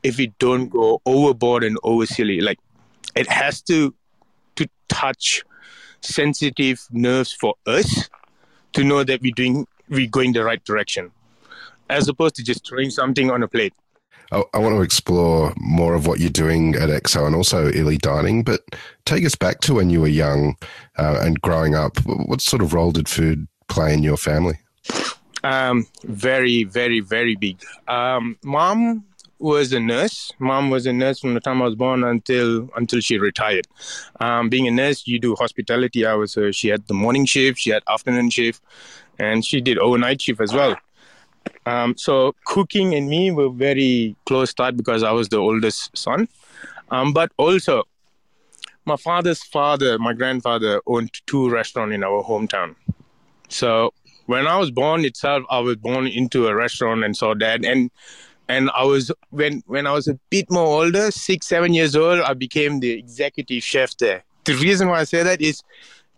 if 0.03 0.17
we 0.17 0.27
don't 0.39 0.69
go 0.69 1.01
overboard 1.05 1.63
and 1.63 1.77
over 1.83 2.05
silly. 2.05 2.41
Like 2.41 2.59
it 3.15 3.27
has 3.27 3.61
to 3.63 3.93
to 4.55 4.67
touch 4.87 5.43
sensitive 6.01 6.85
nerves 6.91 7.31
for 7.31 7.55
us 7.65 8.09
to 8.73 8.83
know 8.83 9.03
that 9.03 9.21
we're 9.21 9.33
doing 9.33 9.67
we're 9.89 10.07
going 10.07 10.33
the 10.33 10.43
right 10.43 10.63
direction. 10.63 11.11
As 11.89 12.07
opposed 12.07 12.35
to 12.35 12.43
just 12.43 12.65
throwing 12.65 12.89
something 12.89 13.29
on 13.29 13.43
a 13.43 13.47
plate. 13.47 13.73
I, 14.31 14.43
I, 14.53 14.59
want 14.59 14.75
to 14.75 14.81
explore 14.81 15.53
more 15.57 15.93
of 15.93 16.07
what 16.07 16.19
you're 16.19 16.29
doing 16.29 16.75
at 16.75 16.89
XO 16.89 17.27
and 17.27 17.35
also 17.35 17.69
Illy 17.71 17.97
Dining, 17.97 18.43
but 18.43 18.61
take 19.05 19.25
us 19.25 19.35
back 19.35 19.59
to 19.61 19.73
when 19.73 19.89
you 19.89 20.01
were 20.01 20.07
young 20.07 20.55
uh, 20.97 21.19
and 21.21 21.41
growing 21.41 21.75
up. 21.75 21.97
What 22.05 22.41
sort 22.41 22.61
of 22.61 22.73
role 22.73 22.91
did 22.91 23.09
food 23.09 23.47
play 23.67 23.93
in 23.93 24.03
your 24.03 24.17
family? 24.17 24.59
Um, 25.43 25.87
very, 26.03 26.63
very, 26.63 26.99
very 26.99 27.35
big. 27.35 27.61
Um, 27.87 28.37
mom 28.43 29.05
was 29.39 29.73
a 29.73 29.79
nurse. 29.79 30.31
Mom 30.39 30.69
was 30.69 30.85
a 30.85 30.93
nurse 30.93 31.19
from 31.19 31.33
the 31.33 31.39
time 31.39 31.61
I 31.61 31.65
was 31.65 31.75
born 31.75 32.03
until 32.03 32.69
until 32.75 32.99
she 33.01 33.17
retired. 33.17 33.67
Um, 34.19 34.49
being 34.49 34.67
a 34.67 34.71
nurse, 34.71 35.07
you 35.07 35.19
do 35.19 35.35
hospitality 35.35 36.05
hours. 36.05 36.33
So 36.33 36.51
she 36.51 36.67
had 36.69 36.87
the 36.87 36.93
morning 36.93 37.25
shift, 37.25 37.59
she 37.59 37.71
had 37.71 37.83
afternoon 37.89 38.29
shift, 38.29 38.61
and 39.17 39.43
she 39.43 39.59
did 39.59 39.77
overnight 39.79 40.21
shift 40.21 40.41
as 40.41 40.53
well. 40.53 40.77
Um, 41.65 41.95
so 41.97 42.33
cooking 42.45 42.95
and 42.95 43.07
me 43.09 43.31
were 43.31 43.49
very 43.49 44.15
close 44.25 44.53
tied 44.53 44.77
because 44.77 45.03
I 45.03 45.11
was 45.11 45.29
the 45.29 45.37
oldest 45.37 45.95
son. 45.95 46.27
Um, 46.89 47.13
but 47.13 47.31
also, 47.37 47.83
my 48.85 48.97
father's 48.97 49.43
father, 49.43 49.99
my 49.99 50.13
grandfather, 50.13 50.81
owned 50.87 51.11
two 51.27 51.49
restaurants 51.49 51.93
in 51.93 52.03
our 52.03 52.23
hometown. 52.23 52.75
So 53.47 53.93
when 54.25 54.47
I 54.47 54.57
was 54.57 54.71
born 54.71 55.05
itself, 55.05 55.43
I 55.49 55.59
was 55.59 55.75
born 55.75 56.07
into 56.07 56.47
a 56.47 56.55
restaurant 56.55 57.03
and 57.03 57.15
saw 57.15 57.35
that. 57.35 57.63
And 57.63 57.91
and 58.47 58.69
I 58.75 58.83
was 58.83 59.11
when 59.29 59.63
when 59.67 59.87
I 59.87 59.93
was 59.93 60.07
a 60.07 60.19
bit 60.29 60.49
more 60.49 60.83
older, 60.83 61.11
six 61.11 61.47
seven 61.47 61.73
years 61.73 61.95
old, 61.95 62.19
I 62.21 62.33
became 62.33 62.79
the 62.79 62.91
executive 62.91 63.63
chef 63.63 63.95
there. 63.97 64.23
The 64.45 64.55
reason 64.55 64.89
why 64.89 64.99
I 65.01 65.03
say 65.03 65.23
that 65.23 65.41
is, 65.41 65.61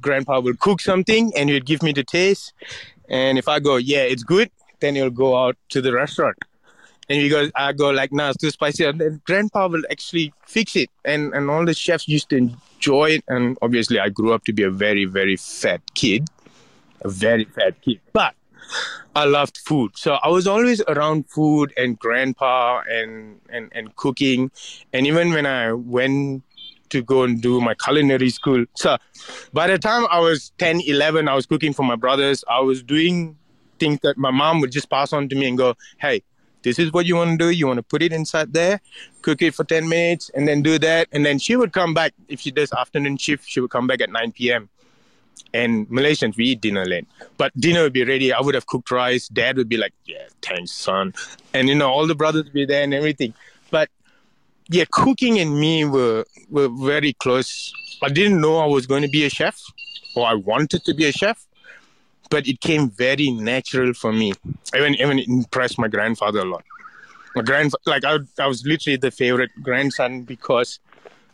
grandpa 0.02 0.40
will 0.40 0.56
cook 0.56 0.80
something 0.80 1.32
and 1.36 1.50
he'd 1.50 1.66
give 1.66 1.84
me 1.84 1.92
the 1.92 2.04
taste, 2.04 2.54
and 3.10 3.38
if 3.38 3.48
I 3.48 3.60
go, 3.60 3.76
yeah, 3.76 4.02
it's 4.02 4.24
good, 4.24 4.50
then 4.84 4.96
he'll 4.96 5.10
go 5.10 5.36
out 5.38 5.58
to 5.70 5.82
the 5.82 5.94
restaurant. 5.94 6.38
And 7.10 7.22
you 7.22 7.30
go, 7.30 7.50
I 7.56 7.74
go 7.74 7.90
like, 7.90 8.14
nah, 8.14 8.30
it's 8.30 8.38
too 8.38 8.50
spicy. 8.50 8.86
And 8.86 9.00
then 9.00 9.22
grandpa 9.26 9.68
will 9.68 9.84
actually 9.92 10.34
fix 10.46 10.76
it. 10.76 10.90
And 11.04 11.34
and 11.34 11.50
all 11.50 11.66
the 11.66 11.74
chefs 11.74 12.08
used 12.08 12.30
to 12.30 12.38
enjoy 12.38 13.12
it. 13.12 13.24
And 13.28 13.58
obviously 13.62 14.00
I 14.00 14.10
grew 14.10 14.34
up 14.34 14.46
to 14.46 14.54
be 14.54 14.64
a 14.64 14.72
very, 14.72 15.06
very 15.06 15.36
fat 15.36 15.82
kid. 15.96 16.30
A 17.02 17.10
very 17.10 17.46
fat 17.46 17.82
kid. 17.82 18.00
But 18.14 18.36
I 19.16 19.26
loved 19.26 19.58
food. 19.58 19.92
So 19.96 20.14
I 20.14 20.30
was 20.30 20.48
always 20.48 20.82
around 20.88 21.30
food 21.30 21.74
and 21.78 22.00
grandpa 22.00 22.82
and, 22.90 23.40
and, 23.50 23.70
and 23.74 23.96
cooking. 23.96 24.50
And 24.94 25.06
even 25.06 25.34
when 25.34 25.46
I 25.46 25.74
went 25.74 26.44
to 26.90 27.02
go 27.02 27.24
and 27.24 27.42
do 27.42 27.60
my 27.60 27.74
culinary 27.74 28.30
school. 28.30 28.66
So 28.76 28.98
by 29.52 29.68
the 29.68 29.80
time 29.80 30.06
I 30.12 30.20
was 30.20 30.52
10, 30.60 30.82
11, 30.82 31.28
I 31.28 31.34
was 31.34 31.46
cooking 31.46 31.74
for 31.74 31.84
my 31.84 31.96
brothers. 31.96 32.44
I 32.48 32.60
was 32.60 32.84
doing 32.84 33.36
things 33.80 34.00
that 34.02 34.18
my 34.18 34.32
mom 34.32 34.62
would 34.62 34.72
just 34.72 34.90
pass 34.90 35.14
on 35.14 35.30
to 35.30 35.36
me 35.36 35.48
and 35.48 35.58
go, 35.58 35.76
hey, 35.98 36.24
this 36.64 36.80
is 36.80 36.92
what 36.92 37.06
you 37.06 37.16
want 37.16 37.32
to 37.32 37.38
do. 37.38 37.50
You 37.52 37.68
want 37.68 37.78
to 37.78 37.84
put 37.84 38.02
it 38.02 38.12
inside 38.12 38.54
there, 38.54 38.82
cook 39.22 39.42
it 39.42 39.54
for 39.54 39.64
10 39.64 39.88
minutes, 39.88 40.32
and 40.34 40.48
then 40.48 40.62
do 40.62 40.80
that. 40.80 41.08
And 41.12 41.26
then 41.26 41.38
she 41.38 41.56
would 41.56 41.74
come 41.74 41.94
back. 41.94 42.14
If 42.28 42.40
she 42.40 42.52
does 42.52 42.72
afternoon 42.74 43.18
shift, 43.18 43.48
she 43.48 43.60
would 43.60 43.70
come 43.70 43.86
back 43.86 44.02
at 44.02 44.10
9 44.10 44.32
p.m. 44.32 44.70
And 45.54 45.88
Malaysians, 45.90 46.36
we 46.36 46.46
eat 46.46 46.62
dinner 46.62 46.86
late. 46.86 47.06
But 47.38 47.52
dinner 47.60 47.84
would 47.84 47.94
be 47.94 48.06
ready. 48.06 48.34
I 48.34 48.42
would 48.42 48.56
have 48.56 48.66
cooked 48.66 48.90
rice. 48.92 49.28
Dad 49.28 49.58
would 49.58 49.70
be 49.70 49.78
like, 49.78 49.94
yeah, 50.06 50.28
thanks, 50.42 50.72
son. 50.72 51.14
And, 51.54 51.68
you 51.68 51.76
know, 51.76 51.90
all 51.90 52.08
the 52.08 52.16
brothers 52.16 52.46
would 52.46 52.54
be 52.54 52.66
there 52.66 52.84
and 52.84 52.94
everything. 52.94 53.34
But 53.70 53.90
yeah, 54.70 54.86
cooking 54.90 55.40
and 55.40 55.60
me 55.60 55.86
were, 55.86 56.26
were 56.50 56.70
very 56.70 57.14
close. 57.14 57.74
I 58.02 58.10
didn't 58.10 58.40
know 58.40 58.58
I 58.58 58.66
was 58.66 58.88
going 58.88 59.02
to 59.02 59.10
be 59.10 59.26
a 59.26 59.30
chef 59.30 59.60
or 60.16 60.26
I 60.26 60.34
wanted 60.34 60.86
to 60.86 60.94
be 60.94 61.06
a 61.06 61.12
chef 61.12 61.46
but 62.34 62.48
it 62.48 62.60
came 62.62 62.90
very 62.90 63.30
natural 63.30 63.94
for 63.94 64.12
me. 64.12 64.34
Even 64.76 64.96
even 64.96 65.20
impressed 65.20 65.78
my 65.78 65.88
grandfather 65.88 66.40
a 66.40 66.46
lot. 66.46 66.64
My 67.36 67.44
grand 67.44 67.72
like 67.86 68.04
I, 68.04 68.18
I 68.40 68.48
was 68.48 68.66
literally 68.66 68.98
the 68.98 69.12
favorite 69.12 69.52
grandson 69.62 70.24
because 70.24 70.80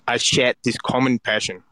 I 0.09 0.17
shared 0.17 0.57
this 0.65 0.77
common 0.77 1.17
passion. 1.17 1.63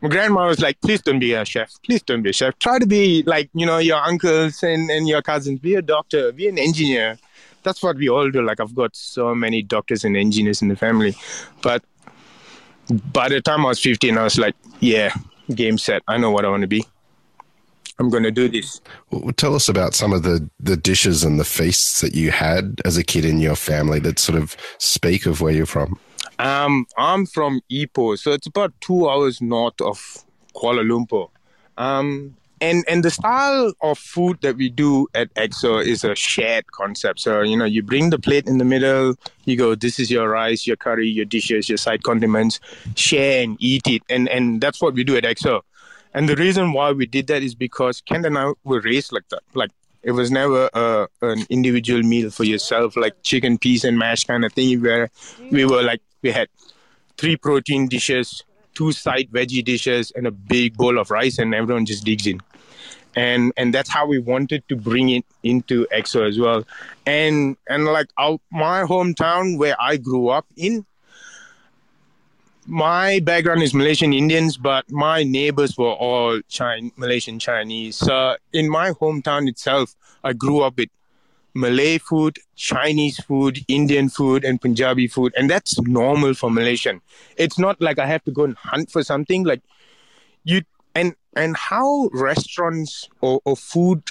My 0.00 0.08
grandma 0.08 0.48
was 0.48 0.60
like, 0.60 0.80
please 0.80 1.00
don't 1.00 1.20
be 1.20 1.32
a 1.34 1.44
chef. 1.44 1.70
Please 1.84 2.02
don't 2.02 2.22
be 2.22 2.30
a 2.30 2.32
chef. 2.32 2.58
Try 2.58 2.80
to 2.80 2.86
be 2.86 3.22
like, 3.24 3.50
you 3.54 3.66
know, 3.66 3.78
your 3.78 3.98
uncles 3.98 4.64
and, 4.64 4.90
and 4.90 5.06
your 5.06 5.22
cousins. 5.22 5.60
Be 5.60 5.74
a 5.76 5.82
doctor, 5.82 6.32
be 6.32 6.48
an 6.48 6.58
engineer. 6.58 7.18
That's 7.62 7.84
what 7.84 7.96
we 7.98 8.08
all 8.08 8.30
do. 8.32 8.42
Like 8.42 8.58
I've 8.58 8.74
got 8.74 8.96
so 8.96 9.32
many 9.32 9.62
doctors 9.62 10.04
and 10.04 10.16
engineers 10.16 10.60
in 10.60 10.66
the 10.66 10.76
family. 10.76 11.14
But 11.62 11.84
by 13.12 13.28
the 13.28 13.40
time 13.40 13.64
I 13.64 13.68
was 13.68 13.80
15, 13.80 14.18
I 14.18 14.24
was 14.24 14.38
like, 14.38 14.56
yeah, 14.80 15.14
game 15.54 15.78
set. 15.78 16.02
I 16.08 16.16
know 16.18 16.32
what 16.32 16.44
I 16.44 16.48
want 16.48 16.62
to 16.62 16.68
be. 16.78 16.84
I'm 17.98 18.10
going 18.10 18.22
to 18.22 18.30
do 18.30 18.48
this. 18.48 18.80
Well, 19.10 19.32
tell 19.32 19.54
us 19.54 19.68
about 19.68 19.94
some 19.94 20.12
of 20.12 20.22
the, 20.22 20.48
the 20.60 20.76
dishes 20.76 21.24
and 21.24 21.38
the 21.38 21.44
feasts 21.44 22.00
that 22.00 22.14
you 22.14 22.30
had 22.30 22.80
as 22.84 22.96
a 22.96 23.04
kid 23.04 23.24
in 23.24 23.40
your 23.40 23.56
family 23.56 23.98
that 24.00 24.18
sort 24.18 24.38
of 24.38 24.56
speak 24.78 25.26
of 25.26 25.40
where 25.40 25.52
you're 25.52 25.66
from. 25.66 25.98
Um, 26.38 26.86
I'm 26.96 27.26
from 27.26 27.60
Ipoh, 27.70 28.18
so 28.18 28.32
it's 28.32 28.46
about 28.46 28.72
two 28.80 29.08
hours 29.08 29.40
north 29.40 29.80
of 29.80 30.24
Kuala 30.54 30.84
Lumpur. 30.86 31.28
Um, 31.76 32.36
and 32.60 32.84
and 32.88 33.04
the 33.04 33.10
style 33.10 33.72
of 33.82 33.98
food 33.98 34.38
that 34.42 34.56
we 34.56 34.68
do 34.68 35.06
at 35.14 35.32
XO 35.34 35.84
is 35.84 36.04
a 36.04 36.14
shared 36.14 36.70
concept. 36.72 37.20
So 37.20 37.42
you 37.42 37.56
know, 37.56 37.64
you 37.64 37.82
bring 37.82 38.10
the 38.10 38.18
plate 38.18 38.46
in 38.46 38.58
the 38.58 38.64
middle. 38.64 39.14
You 39.44 39.56
go, 39.56 39.74
this 39.74 39.98
is 39.98 40.10
your 40.10 40.28
rice, 40.28 40.66
your 40.66 40.76
curry, 40.76 41.08
your 41.08 41.24
dishes, 41.24 41.68
your 41.68 41.78
side 41.78 42.02
condiments. 42.02 42.60
Share 42.96 43.42
and 43.42 43.56
eat 43.60 43.86
it, 43.86 44.02
and 44.08 44.28
and 44.28 44.60
that's 44.60 44.82
what 44.82 44.94
we 44.94 45.04
do 45.04 45.16
at 45.16 45.24
XO. 45.24 45.62
And 46.14 46.28
the 46.28 46.36
reason 46.36 46.72
why 46.72 46.92
we 46.92 47.06
did 47.06 47.26
that 47.28 47.42
is 47.42 47.54
because 47.54 48.00
Kent 48.00 48.26
and 48.26 48.38
I 48.38 48.52
were 48.64 48.80
raised 48.80 49.12
like 49.12 49.28
that. 49.28 49.42
Like 49.54 49.70
it 50.02 50.12
was 50.12 50.30
never 50.30 50.70
a, 50.72 51.08
an 51.22 51.44
individual 51.50 52.02
meal 52.02 52.30
for 52.30 52.44
yourself, 52.44 52.96
like 52.96 53.22
chicken, 53.22 53.58
peas, 53.58 53.84
and 53.84 53.98
mash 53.98 54.24
kind 54.24 54.44
of 54.44 54.52
thing. 54.52 54.80
Where 54.80 55.10
we 55.50 55.64
were 55.64 55.82
like 55.82 56.00
we 56.22 56.30
had 56.30 56.48
three 57.16 57.36
protein 57.36 57.88
dishes, 57.88 58.42
two 58.74 58.92
side 58.92 59.28
veggie 59.30 59.64
dishes, 59.64 60.12
and 60.12 60.26
a 60.26 60.30
big 60.30 60.76
bowl 60.76 60.98
of 60.98 61.10
rice, 61.10 61.38
and 61.38 61.54
everyone 61.54 61.84
just 61.84 62.04
digs 62.04 62.26
in. 62.26 62.40
And 63.16 63.52
and 63.56 63.74
that's 63.74 63.90
how 63.90 64.06
we 64.06 64.18
wanted 64.18 64.68
to 64.68 64.76
bring 64.76 65.08
it 65.08 65.24
into 65.42 65.86
XO 65.92 66.28
as 66.28 66.38
well. 66.38 66.64
And 67.04 67.56
and 67.68 67.84
like 67.84 68.06
our, 68.16 68.38
my 68.52 68.82
hometown 68.82 69.58
where 69.58 69.76
I 69.80 69.96
grew 69.96 70.28
up 70.28 70.46
in, 70.56 70.86
my 72.68 73.20
background 73.20 73.62
is 73.62 73.72
Malaysian 73.72 74.12
Indians, 74.12 74.58
but 74.58 74.84
my 74.90 75.24
neighbors 75.24 75.76
were 75.78 75.92
all 75.92 76.38
Chinese, 76.48 76.92
Malaysian 76.96 77.38
Chinese. 77.38 77.96
So 77.96 78.36
in 78.52 78.68
my 78.68 78.90
hometown 78.90 79.48
itself, 79.48 79.96
I 80.22 80.34
grew 80.34 80.60
up 80.60 80.76
with 80.76 80.90
Malay 81.54 81.96
food, 81.96 82.38
Chinese 82.56 83.18
food, 83.24 83.64
Indian 83.68 84.10
food, 84.10 84.44
and 84.44 84.60
Punjabi 84.60 85.08
food, 85.08 85.32
and 85.36 85.48
that's 85.48 85.80
normal 85.80 86.34
for 86.34 86.50
Malaysian. 86.50 87.00
It's 87.38 87.58
not 87.58 87.80
like 87.80 87.98
I 87.98 88.06
have 88.06 88.22
to 88.24 88.30
go 88.30 88.44
and 88.44 88.56
hunt 88.56 88.90
for 88.90 89.02
something. 89.02 89.44
Like 89.44 89.62
you 90.44 90.62
and 90.94 91.14
and 91.34 91.56
how 91.56 92.10
restaurants 92.12 93.08
or, 93.22 93.40
or 93.46 93.56
food 93.56 94.02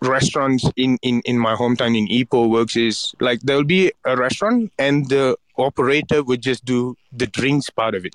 restaurants 0.00 0.68
in, 0.76 0.96
in, 1.02 1.20
in 1.24 1.38
my 1.38 1.54
hometown 1.54 1.96
in 1.96 2.06
Ipoh 2.06 2.48
works 2.48 2.76
is 2.76 3.14
like 3.20 3.40
there'll 3.40 3.64
be 3.64 3.92
a 4.04 4.16
restaurant 4.16 4.72
and 4.78 5.08
the 5.08 5.36
operator 5.58 6.22
would 6.22 6.42
just 6.42 6.64
do 6.64 6.96
the 7.12 7.26
drinks 7.26 7.68
part 7.70 7.94
of 7.94 8.04
it. 8.06 8.14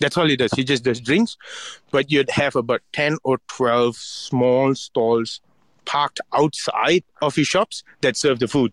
That's 0.00 0.16
all 0.16 0.28
he 0.28 0.36
does. 0.36 0.52
He 0.52 0.64
just 0.64 0.84
does 0.84 1.00
drinks, 1.00 1.36
but 1.90 2.10
you'd 2.10 2.30
have 2.30 2.54
about 2.54 2.82
10 2.92 3.18
or 3.24 3.38
12 3.48 3.96
small 3.96 4.74
stalls 4.74 5.40
parked 5.84 6.20
outside 6.32 7.02
of 7.20 7.34
his 7.34 7.48
shops 7.48 7.82
that 8.02 8.16
serve 8.16 8.38
the 8.38 8.46
food. 8.46 8.72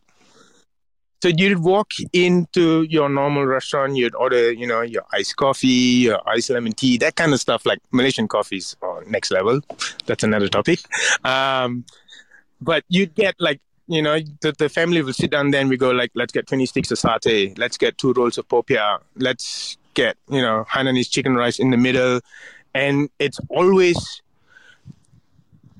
So 1.23 1.29
you'd 1.29 1.59
walk 1.59 1.93
into 2.13 2.83
your 2.83 3.09
normal 3.09 3.45
restaurant, 3.47 3.95
you'd 3.95 4.13
order, 4.13 4.51
you 4.51 4.67
know, 4.67 4.81
your 4.81 5.03
iced 5.11 5.35
coffee, 5.37 6.05
your 6.05 6.21
iced 6.29 6.51
lemon 6.51 6.73
tea, 6.73 6.97
that 6.99 7.15
kind 7.15 7.33
of 7.33 7.39
stuff, 7.39 7.65
like 7.65 7.79
Malaysian 7.91 8.27
coffees 8.27 8.75
or 8.81 9.03
next 9.07 9.31
level. 9.31 9.61
That's 10.05 10.23
another 10.23 10.47
topic. 10.47 10.79
Um, 11.25 11.85
but 12.61 12.83
you'd 12.89 13.15
get 13.15 13.33
like 13.39 13.59
you 13.87 14.01
know 14.01 14.19
the, 14.41 14.51
the 14.53 14.69
family 14.69 15.01
will 15.01 15.13
sit 15.13 15.31
down 15.31 15.51
then 15.51 15.67
we 15.67 15.77
go 15.77 15.91
like 15.91 16.11
let's 16.15 16.31
get 16.31 16.47
20 16.47 16.65
sticks 16.65 16.91
of 16.91 16.97
satay. 16.97 17.57
Let's 17.57 17.77
get 17.77 17.97
two 17.97 18.13
rolls 18.13 18.37
of 18.37 18.47
popiah 18.47 18.99
let's 19.15 19.77
get 19.93 20.17
you 20.29 20.41
know 20.41 20.65
hainanese 20.69 21.09
chicken 21.09 21.35
rice 21.35 21.59
in 21.59 21.71
the 21.71 21.77
middle. 21.77 22.19
And 22.73 23.09
it's 23.19 23.39
always 23.49 24.21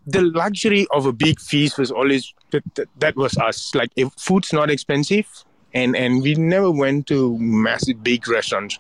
the 0.08 0.22
luxury 0.22 0.88
of 0.92 1.06
a 1.06 1.12
big 1.12 1.40
feast 1.40 1.78
was 1.78 1.92
always 1.92 2.34
that, 2.52 2.64
that, 2.76 2.88
that 3.00 3.16
was 3.16 3.38
us. 3.38 3.74
Like 3.74 3.92
if 3.96 4.10
food's 4.18 4.54
not 4.54 4.70
expensive 4.70 5.28
and 5.74 5.96
and 5.96 6.22
we 6.22 6.36
never 6.36 6.72
went 6.72 7.08
to 7.08 7.38
massive 7.38 8.04
big 8.04 8.28
restaurants. 8.28 8.80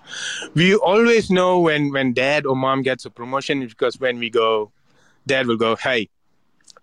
We 0.53 0.75
always 0.75 1.29
know 1.29 1.59
when 1.59 1.91
when 1.91 2.13
dad 2.13 2.45
or 2.45 2.55
mom 2.55 2.83
gets 2.83 3.05
a 3.05 3.09
promotion 3.09 3.67
because 3.67 3.99
when 3.99 4.17
we 4.17 4.29
go 4.29 4.71
dad 5.27 5.47
will 5.47 5.57
go 5.57 5.75
hey 5.75 6.09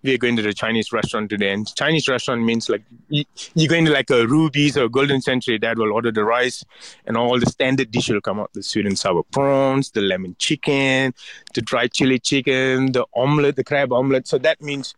we're 0.03 0.17
going 0.17 0.35
to 0.35 0.41
the 0.41 0.53
Chinese 0.53 0.91
restaurant 0.91 1.29
today. 1.29 1.51
And 1.53 1.73
Chinese 1.75 2.07
restaurant 2.07 2.43
means 2.43 2.69
like 2.69 2.83
you're 3.09 3.69
going 3.69 3.85
to 3.85 3.91
like 3.91 4.09
a 4.09 4.27
Ruby's 4.27 4.77
or 4.77 4.89
Golden 4.89 5.21
Century. 5.21 5.57
Dad 5.57 5.77
will 5.77 5.93
order 5.93 6.11
the 6.11 6.25
rice, 6.25 6.63
and 7.05 7.15
all 7.17 7.39
the 7.39 7.45
standard 7.45 7.89
dish 7.89 8.09
will 8.09 8.21
come 8.21 8.39
out: 8.39 8.51
the 8.53 8.61
sweet 8.61 8.85
and 8.85 8.99
sour 8.99 9.23
prawns, 9.23 9.91
the 9.91 10.01
lemon 10.01 10.35
chicken, 10.37 11.13
the 11.53 11.61
dried 11.61 11.93
chili 11.93 12.19
chicken, 12.19 12.91
the 12.91 13.05
omelet, 13.15 13.55
the 13.55 13.63
crab 13.63 13.93
omelet. 13.93 14.27
So 14.27 14.37
that 14.39 14.61
means 14.61 14.93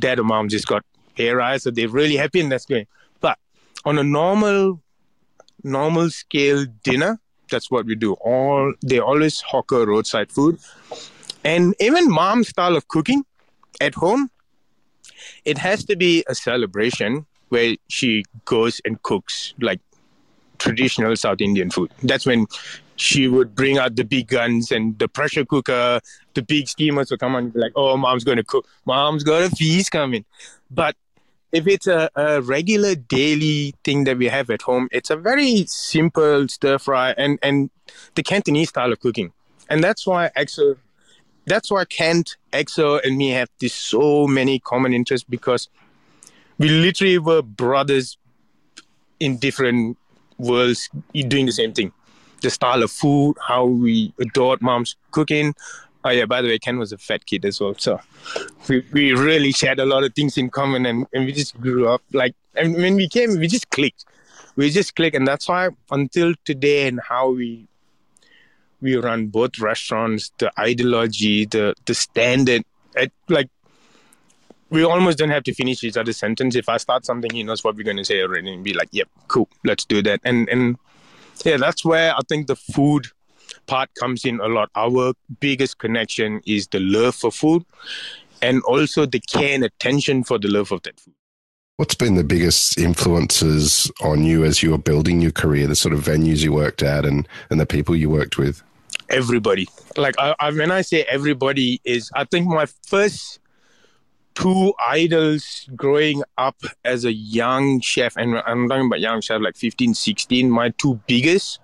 dad 0.00 0.18
or 0.18 0.24
mom 0.24 0.48
just 0.48 0.66
got 0.66 0.84
hair 1.16 1.40
eyes, 1.40 1.62
so 1.62 1.70
they're 1.70 1.88
really 1.88 2.16
happy, 2.16 2.40
and 2.40 2.52
that's 2.52 2.66
great. 2.66 2.88
But 3.20 3.38
on 3.84 3.98
a 3.98 4.04
normal, 4.04 4.80
normal 5.64 6.10
scale 6.10 6.66
dinner, 6.82 7.18
that's 7.50 7.70
what 7.70 7.86
we 7.86 7.94
do. 7.94 8.12
All 8.14 8.74
they 8.82 8.98
always 8.98 9.40
hawker 9.40 9.86
roadside 9.86 10.30
food, 10.30 10.58
and 11.44 11.74
even 11.80 12.10
mom's 12.10 12.48
style 12.48 12.76
of 12.76 12.88
cooking 12.88 13.24
at 13.82 13.94
home, 13.94 14.30
it 15.44 15.58
has 15.58 15.84
to 15.84 15.96
be 15.96 16.24
a 16.28 16.34
celebration 16.34 17.26
where 17.48 17.76
she 17.88 18.24
goes 18.44 18.80
and 18.84 19.02
cooks 19.02 19.52
like 19.60 19.80
traditional 20.58 21.14
South 21.16 21.40
Indian 21.40 21.70
food. 21.70 21.90
That's 22.02 22.24
when 22.24 22.46
she 22.96 23.26
would 23.26 23.54
bring 23.54 23.78
out 23.78 23.96
the 23.96 24.04
big 24.04 24.28
guns 24.28 24.70
and 24.70 24.98
the 24.98 25.08
pressure 25.08 25.44
cooker, 25.44 26.00
the 26.34 26.42
big 26.42 26.68
steamers 26.68 27.10
would 27.10 27.20
come 27.20 27.34
on 27.34 27.44
and 27.44 27.52
be 27.52 27.58
like, 27.58 27.72
oh, 27.74 27.96
mom's 27.96 28.24
going 28.24 28.36
to 28.36 28.44
cook. 28.44 28.66
Mom's 28.86 29.24
got 29.24 29.42
a 29.42 29.50
feast 29.50 29.90
coming. 29.90 30.24
But 30.70 30.96
if 31.50 31.66
it's 31.66 31.86
a, 31.86 32.08
a 32.14 32.40
regular 32.40 32.94
daily 32.94 33.74
thing 33.84 34.04
that 34.04 34.16
we 34.18 34.28
have 34.28 34.48
at 34.50 34.62
home, 34.62 34.88
it's 34.92 35.10
a 35.10 35.16
very 35.16 35.66
simple 35.66 36.48
stir 36.48 36.78
fry 36.78 37.10
and, 37.18 37.38
and 37.42 37.70
the 38.14 38.22
Cantonese 38.22 38.70
style 38.70 38.92
of 38.92 39.00
cooking. 39.00 39.32
And 39.68 39.82
that's 39.82 40.06
why 40.06 40.30
XO, 40.36 40.76
that's 41.46 41.70
why 41.70 41.84
Kent, 41.84 42.36
XO, 42.52 43.00
and 43.04 43.16
me 43.16 43.30
have 43.30 43.48
this 43.60 43.74
so 43.74 44.26
many 44.26 44.58
common 44.58 44.92
interests 44.92 45.26
because 45.28 45.68
we 46.58 46.68
literally 46.68 47.18
were 47.18 47.42
brothers 47.42 48.16
in 49.20 49.38
different 49.38 49.96
worlds 50.38 50.88
doing 51.12 51.46
the 51.46 51.52
same 51.52 51.72
thing. 51.72 51.92
The 52.40 52.50
style 52.50 52.82
of 52.82 52.90
food, 52.90 53.36
how 53.46 53.66
we 53.66 54.12
adored 54.18 54.62
mom's 54.62 54.96
cooking, 55.12 55.54
Oh 56.04 56.10
yeah, 56.10 56.26
by 56.26 56.42
the 56.42 56.48
way, 56.48 56.58
Ken 56.58 56.78
was 56.78 56.92
a 56.92 56.98
fat 56.98 57.26
kid 57.26 57.44
as 57.44 57.60
well, 57.60 57.74
so 57.78 58.00
we, 58.68 58.84
we 58.92 59.12
really 59.12 59.52
shared 59.52 59.78
a 59.78 59.84
lot 59.84 60.02
of 60.02 60.14
things 60.14 60.36
in 60.36 60.50
common, 60.50 60.84
and, 60.84 61.06
and 61.12 61.26
we 61.26 61.32
just 61.32 61.58
grew 61.60 61.88
up 61.88 62.02
like. 62.12 62.34
And 62.54 62.74
when 62.74 62.96
we 62.96 63.08
came, 63.08 63.38
we 63.38 63.46
just 63.46 63.70
clicked. 63.70 64.04
We 64.56 64.68
just 64.70 64.96
clicked, 64.96 65.14
and 65.14 65.26
that's 65.26 65.48
why 65.48 65.68
until 65.90 66.34
today, 66.44 66.88
and 66.88 67.00
how 67.08 67.30
we 67.30 67.68
we 68.82 68.96
run 68.96 69.28
both 69.28 69.58
restaurants, 69.58 70.32
the 70.38 70.52
ideology, 70.58 71.46
the 71.46 71.74
the 71.86 71.94
standard, 71.94 72.64
it, 72.96 73.12
like 73.28 73.48
we 74.70 74.84
almost 74.84 75.18
don't 75.18 75.30
have 75.30 75.44
to 75.44 75.54
finish 75.54 75.84
each 75.84 75.96
other's 75.96 76.16
sentence. 76.16 76.56
If 76.56 76.68
I 76.68 76.78
start 76.78 77.04
something, 77.04 77.30
he 77.30 77.42
knows 77.42 77.62
what 77.62 77.76
we're 77.76 77.84
going 77.84 77.98
to 77.98 78.04
say 78.04 78.22
already, 78.22 78.52
and 78.52 78.64
be 78.64 78.74
like, 78.74 78.88
"Yep, 78.92 79.08
cool, 79.28 79.48
let's 79.64 79.84
do 79.84 80.02
that." 80.02 80.20
And 80.24 80.48
and 80.48 80.76
yeah, 81.44 81.56
that's 81.56 81.84
where 81.84 82.14
I 82.14 82.20
think 82.28 82.46
the 82.46 82.56
food 82.56 83.06
part 83.66 83.90
comes 83.94 84.24
in 84.24 84.40
a 84.40 84.48
lot. 84.48 84.70
Our 84.74 85.14
biggest 85.40 85.78
connection 85.78 86.42
is 86.46 86.66
the 86.68 86.80
love 86.80 87.14
for 87.14 87.30
food 87.30 87.64
and 88.40 88.62
also 88.62 89.06
the 89.06 89.20
care 89.20 89.54
and 89.54 89.64
attention 89.64 90.24
for 90.24 90.38
the 90.38 90.48
love 90.48 90.72
of 90.72 90.82
that 90.82 90.98
food. 90.98 91.14
What's 91.76 91.94
been 91.94 92.16
the 92.16 92.24
biggest 92.24 92.78
influences 92.78 93.90
on 94.02 94.24
you 94.24 94.44
as 94.44 94.62
you 94.62 94.70
were 94.70 94.78
building 94.78 95.20
your 95.20 95.32
career, 95.32 95.66
the 95.66 95.74
sort 95.74 95.94
of 95.94 96.00
venues 96.00 96.42
you 96.42 96.52
worked 96.52 96.82
at 96.82 97.04
and, 97.04 97.26
and 97.50 97.58
the 97.58 97.66
people 97.66 97.96
you 97.96 98.10
worked 98.10 98.36
with? 98.36 98.62
Everybody. 99.12 99.68
Like, 99.96 100.14
I, 100.18 100.34
I, 100.40 100.50
when 100.50 100.70
I 100.70 100.80
say 100.80 101.02
everybody, 101.02 101.80
is 101.84 102.10
I 102.14 102.24
think 102.24 102.48
my 102.48 102.66
first 102.86 103.40
two 104.34 104.72
idols 104.80 105.68
growing 105.76 106.22
up 106.38 106.56
as 106.84 107.04
a 107.04 107.12
young 107.12 107.80
chef, 107.80 108.16
and 108.16 108.38
I'm 108.46 108.68
talking 108.68 108.86
about 108.86 109.00
young 109.00 109.20
chef, 109.20 109.40
like 109.40 109.56
15, 109.56 109.94
16, 109.94 110.50
my 110.50 110.70
two 110.70 110.98
biggest 111.06 111.58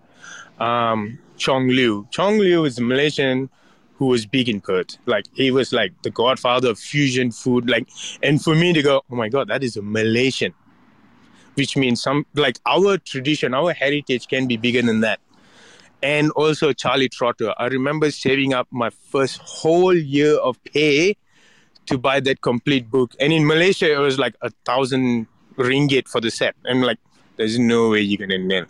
um, 0.60 1.18
Cheong 1.36 1.68
Liew. 1.68 2.10
Cheong 2.10 2.38
Liew 2.38 2.66
is 2.66 2.78
a 2.78 2.82
Malaysian 2.82 3.48
who 3.94 4.06
was 4.06 4.26
big 4.26 4.48
in 4.48 4.60
Perth. 4.60 4.96
Like 5.06 5.24
he 5.34 5.50
was 5.50 5.72
like 5.72 5.92
the 6.02 6.10
godfather 6.10 6.70
of 6.70 6.78
fusion 6.78 7.30
food. 7.32 7.68
Like, 7.68 7.88
and 8.22 8.42
for 8.42 8.54
me 8.54 8.72
to 8.72 8.82
go, 8.82 9.02
oh 9.10 9.16
my 9.16 9.28
god, 9.28 9.48
that 9.48 9.62
is 9.62 9.76
a 9.76 9.82
Malaysian, 9.82 10.54
which 11.54 11.76
means 11.76 12.02
some 12.02 12.26
like 12.34 12.58
our 12.66 12.98
tradition, 12.98 13.54
our 13.54 13.72
heritage 13.72 14.28
can 14.28 14.46
be 14.46 14.56
bigger 14.56 14.82
than 14.82 15.00
that. 15.00 15.20
And 16.02 16.30
also 16.32 16.72
Charlie 16.72 17.08
Trotter. 17.08 17.52
I 17.58 17.66
remember 17.66 18.10
saving 18.10 18.54
up 18.54 18.68
my 18.70 18.90
first 18.90 19.38
whole 19.38 19.96
year 19.96 20.36
of 20.36 20.62
pay 20.64 21.16
to 21.86 21.98
buy 21.98 22.20
that 22.20 22.40
complete 22.40 22.90
book. 22.90 23.14
And 23.18 23.32
in 23.32 23.46
Malaysia, 23.46 23.92
it 23.92 23.98
was 23.98 24.18
like 24.18 24.36
a 24.42 24.50
thousand 24.64 25.26
ringgit 25.56 26.08
for 26.08 26.20
the 26.20 26.30
set. 26.30 26.54
And 26.64 26.82
like, 26.82 26.98
there's 27.36 27.58
no 27.58 27.90
way 27.90 28.00
you're 28.00 28.18
gonna 28.18 28.38
nail. 28.38 28.66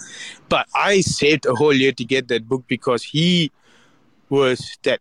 But 0.48 0.68
I 0.74 1.00
saved 1.00 1.46
a 1.46 1.54
whole 1.54 1.72
year 1.72 1.92
to 1.92 2.04
get 2.04 2.28
that 2.28 2.48
book 2.48 2.64
because 2.68 3.02
he 3.02 3.50
was 4.28 4.76
that 4.82 5.00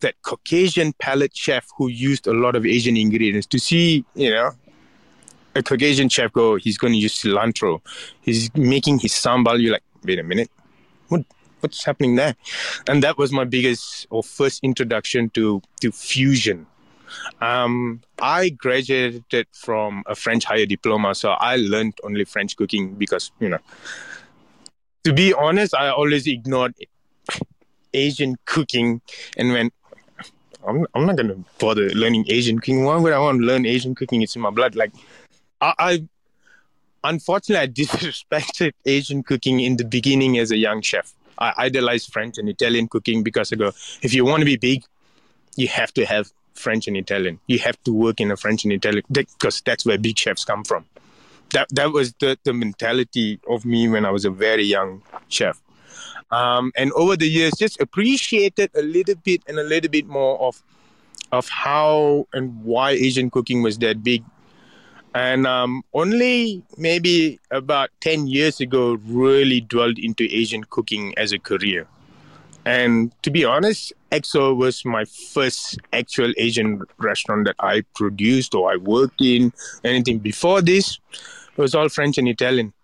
that 0.00 0.14
Caucasian 0.22 0.92
palate 0.94 1.36
chef 1.36 1.66
who 1.76 1.88
used 1.88 2.26
a 2.26 2.32
lot 2.32 2.54
of 2.54 2.66
Asian 2.66 2.96
ingredients. 2.96 3.46
To 3.48 3.58
see, 3.58 4.04
you 4.14 4.30
know, 4.30 4.52
a 5.54 5.62
Caucasian 5.62 6.08
chef 6.08 6.32
go, 6.32 6.56
he's 6.56 6.78
to 6.78 6.90
use 6.90 7.20
cilantro. 7.20 7.80
He's 8.20 8.54
making 8.54 9.00
his 9.00 9.12
sambal. 9.12 9.60
You're 9.60 9.72
like, 9.72 9.82
wait 10.04 10.18
a 10.18 10.22
minute, 10.22 10.50
what 11.08 11.24
what's 11.60 11.84
happening 11.84 12.16
there? 12.16 12.34
And 12.88 13.02
that 13.02 13.18
was 13.18 13.32
my 13.32 13.44
biggest 13.44 14.06
or 14.10 14.22
first 14.22 14.62
introduction 14.62 15.30
to 15.30 15.62
to 15.80 15.92
fusion. 15.92 16.66
Um, 17.40 18.02
I 18.20 18.50
graduated 18.50 19.46
from 19.52 20.02
a 20.06 20.14
French 20.14 20.44
higher 20.44 20.66
diploma, 20.66 21.14
so 21.14 21.30
I 21.30 21.56
learned 21.56 21.94
only 22.02 22.24
French 22.24 22.56
cooking 22.56 22.94
because, 22.94 23.30
you 23.40 23.48
know, 23.48 23.58
to 25.04 25.12
be 25.12 25.32
honest, 25.32 25.74
I 25.74 25.88
always 25.88 26.26
ignored 26.26 26.74
Asian 27.94 28.36
cooking 28.44 29.00
and 29.36 29.52
went, 29.52 29.72
I'm, 30.66 30.86
I'm 30.94 31.06
not 31.06 31.16
to 31.16 31.44
bother 31.58 31.88
learning 31.90 32.26
Asian 32.28 32.58
cooking. 32.58 32.84
Why 32.84 32.96
would 32.96 33.12
I 33.12 33.18
want 33.18 33.40
to 33.40 33.46
learn 33.46 33.66
Asian 33.66 33.94
cooking? 33.94 34.22
It's 34.22 34.34
in 34.34 34.42
my 34.42 34.50
blood. 34.50 34.74
Like, 34.74 34.92
I, 35.60 35.74
I 35.78 36.08
unfortunately, 37.08 37.62
I 37.62 37.68
disrespected 37.86 38.72
Asian 38.84 39.22
cooking 39.22 39.60
in 39.60 39.76
the 39.76 39.84
beginning 39.84 40.38
as 40.38 40.50
a 40.50 40.56
young 40.56 40.82
chef. 40.82 41.12
I 41.38 41.52
idolized 41.56 42.12
French 42.12 42.38
and 42.38 42.48
Italian 42.48 42.88
cooking 42.88 43.22
because 43.22 43.52
I 43.52 43.56
go, 43.56 43.72
if 44.02 44.14
you 44.14 44.24
want 44.24 44.40
to 44.40 44.46
be 44.46 44.56
big, 44.56 44.84
you 45.56 45.68
have 45.68 45.92
to 45.94 46.06
have 46.06 46.32
French 46.54 46.88
and 46.88 46.96
Italian. 46.96 47.38
You 47.46 47.58
have 47.60 47.82
to 47.84 47.92
work 47.92 48.20
in 48.20 48.30
a 48.30 48.36
French 48.36 48.64
and 48.64 48.72
Italian 48.72 49.04
because 49.10 49.60
that's 49.64 49.84
where 49.84 49.98
big 49.98 50.18
chefs 50.18 50.44
come 50.44 50.64
from. 50.64 50.86
That 51.52 51.68
that 51.72 51.92
was 51.92 52.12
the, 52.14 52.38
the 52.44 52.52
mentality 52.52 53.38
of 53.48 53.64
me 53.64 53.88
when 53.88 54.04
I 54.04 54.10
was 54.10 54.24
a 54.24 54.30
very 54.30 54.64
young 54.64 55.02
chef. 55.28 55.60
Um, 56.30 56.72
and 56.76 56.90
over 56.92 57.16
the 57.16 57.28
years, 57.28 57.52
just 57.56 57.80
appreciated 57.80 58.70
a 58.74 58.82
little 58.82 59.14
bit 59.14 59.42
and 59.46 59.58
a 59.58 59.62
little 59.62 59.90
bit 59.90 60.06
more 60.06 60.40
of 60.40 60.62
of 61.32 61.48
how 61.48 62.26
and 62.32 62.64
why 62.64 62.90
Asian 62.90 63.30
cooking 63.30 63.62
was 63.62 63.78
that 63.78 64.02
big. 64.02 64.24
And 65.16 65.46
um, 65.46 65.82
only 65.94 66.62
maybe 66.76 67.40
about 67.50 67.88
10 68.02 68.26
years 68.26 68.60
ago, 68.60 68.98
really 69.06 69.62
dwelled 69.62 69.98
into 69.98 70.24
Asian 70.24 70.62
cooking 70.64 71.14
as 71.16 71.32
a 71.32 71.38
career. 71.38 71.86
And 72.66 73.10
to 73.22 73.30
be 73.30 73.42
honest, 73.42 73.94
XO 74.12 74.54
was 74.54 74.84
my 74.84 75.06
first 75.06 75.78
actual 75.94 76.34
Asian 76.36 76.82
restaurant 76.98 77.46
that 77.46 77.56
I 77.60 77.80
produced 77.94 78.54
or 78.54 78.70
I 78.70 78.76
worked 78.76 79.22
in. 79.22 79.54
Anything 79.84 80.18
before 80.18 80.60
this 80.60 80.98
it 81.14 81.62
was 81.62 81.74
all 81.74 81.88
French 81.88 82.18
and 82.18 82.28
Italian. 82.28 82.74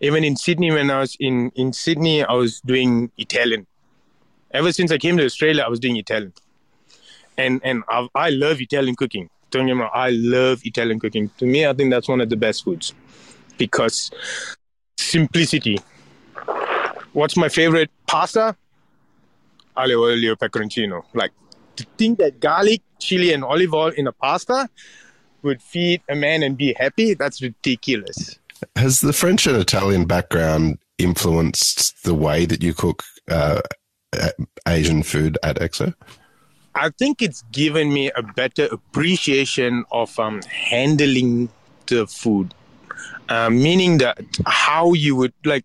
Even 0.00 0.22
in 0.22 0.36
Sydney, 0.36 0.70
when 0.70 0.92
I 0.92 1.00
was 1.00 1.16
in, 1.18 1.50
in 1.56 1.72
Sydney, 1.72 2.22
I 2.22 2.34
was 2.34 2.60
doing 2.60 3.10
Italian. 3.18 3.66
Ever 4.52 4.70
since 4.70 4.92
I 4.92 4.98
came 4.98 5.16
to 5.16 5.24
Australia, 5.24 5.64
I 5.66 5.68
was 5.68 5.80
doing 5.80 5.96
Italian. 5.96 6.32
And 7.36 7.60
and 7.64 7.82
I, 7.88 8.06
I 8.14 8.30
love 8.30 8.60
Italian 8.60 8.94
cooking. 8.94 9.28
Don't 9.50 9.66
get 9.66 9.74
me 9.74 9.80
wrong, 9.82 9.90
I 9.94 10.10
love 10.10 10.60
Italian 10.64 11.00
cooking. 11.00 11.30
To 11.38 11.46
me, 11.46 11.66
I 11.66 11.72
think 11.72 11.90
that's 11.90 12.08
one 12.08 12.20
of 12.20 12.28
the 12.28 12.36
best 12.36 12.64
foods 12.64 12.94
because 13.56 14.10
simplicity. 14.98 15.78
What's 17.12 17.36
my 17.36 17.48
favorite 17.48 17.90
pasta? 18.06 18.56
aglio 19.78 20.10
olio 20.10 20.34
peperoncino. 20.36 21.04
Like 21.14 21.32
to 21.76 21.86
think 21.96 22.18
that 22.18 22.40
garlic, 22.40 22.82
chili, 22.98 23.32
and 23.32 23.44
olive 23.44 23.72
oil 23.72 23.92
in 23.96 24.06
a 24.06 24.12
pasta 24.12 24.68
would 25.42 25.62
feed 25.62 26.02
a 26.08 26.16
man 26.16 26.42
and 26.42 26.56
be 26.56 26.74
happy, 26.78 27.14
that's 27.14 27.40
ridiculous. 27.40 28.38
Has 28.74 29.00
the 29.00 29.12
French 29.12 29.46
and 29.46 29.56
Italian 29.56 30.04
background 30.04 30.78
influenced 30.98 32.02
the 32.02 32.14
way 32.14 32.44
that 32.44 32.60
you 32.62 32.74
cook 32.74 33.04
uh, 33.30 33.60
Asian 34.66 35.04
food 35.04 35.38
at 35.44 35.56
XO? 35.60 35.94
I 36.78 36.90
think 36.90 37.22
it's 37.22 37.42
given 37.52 37.92
me 37.92 38.10
a 38.14 38.22
better 38.22 38.66
appreciation 38.70 39.84
of 39.90 40.16
um, 40.18 40.40
handling 40.42 41.48
the 41.86 42.06
food, 42.06 42.54
uh, 43.28 43.50
meaning 43.50 43.98
that 43.98 44.18
how 44.46 44.92
you 44.92 45.16
would 45.16 45.32
like 45.44 45.64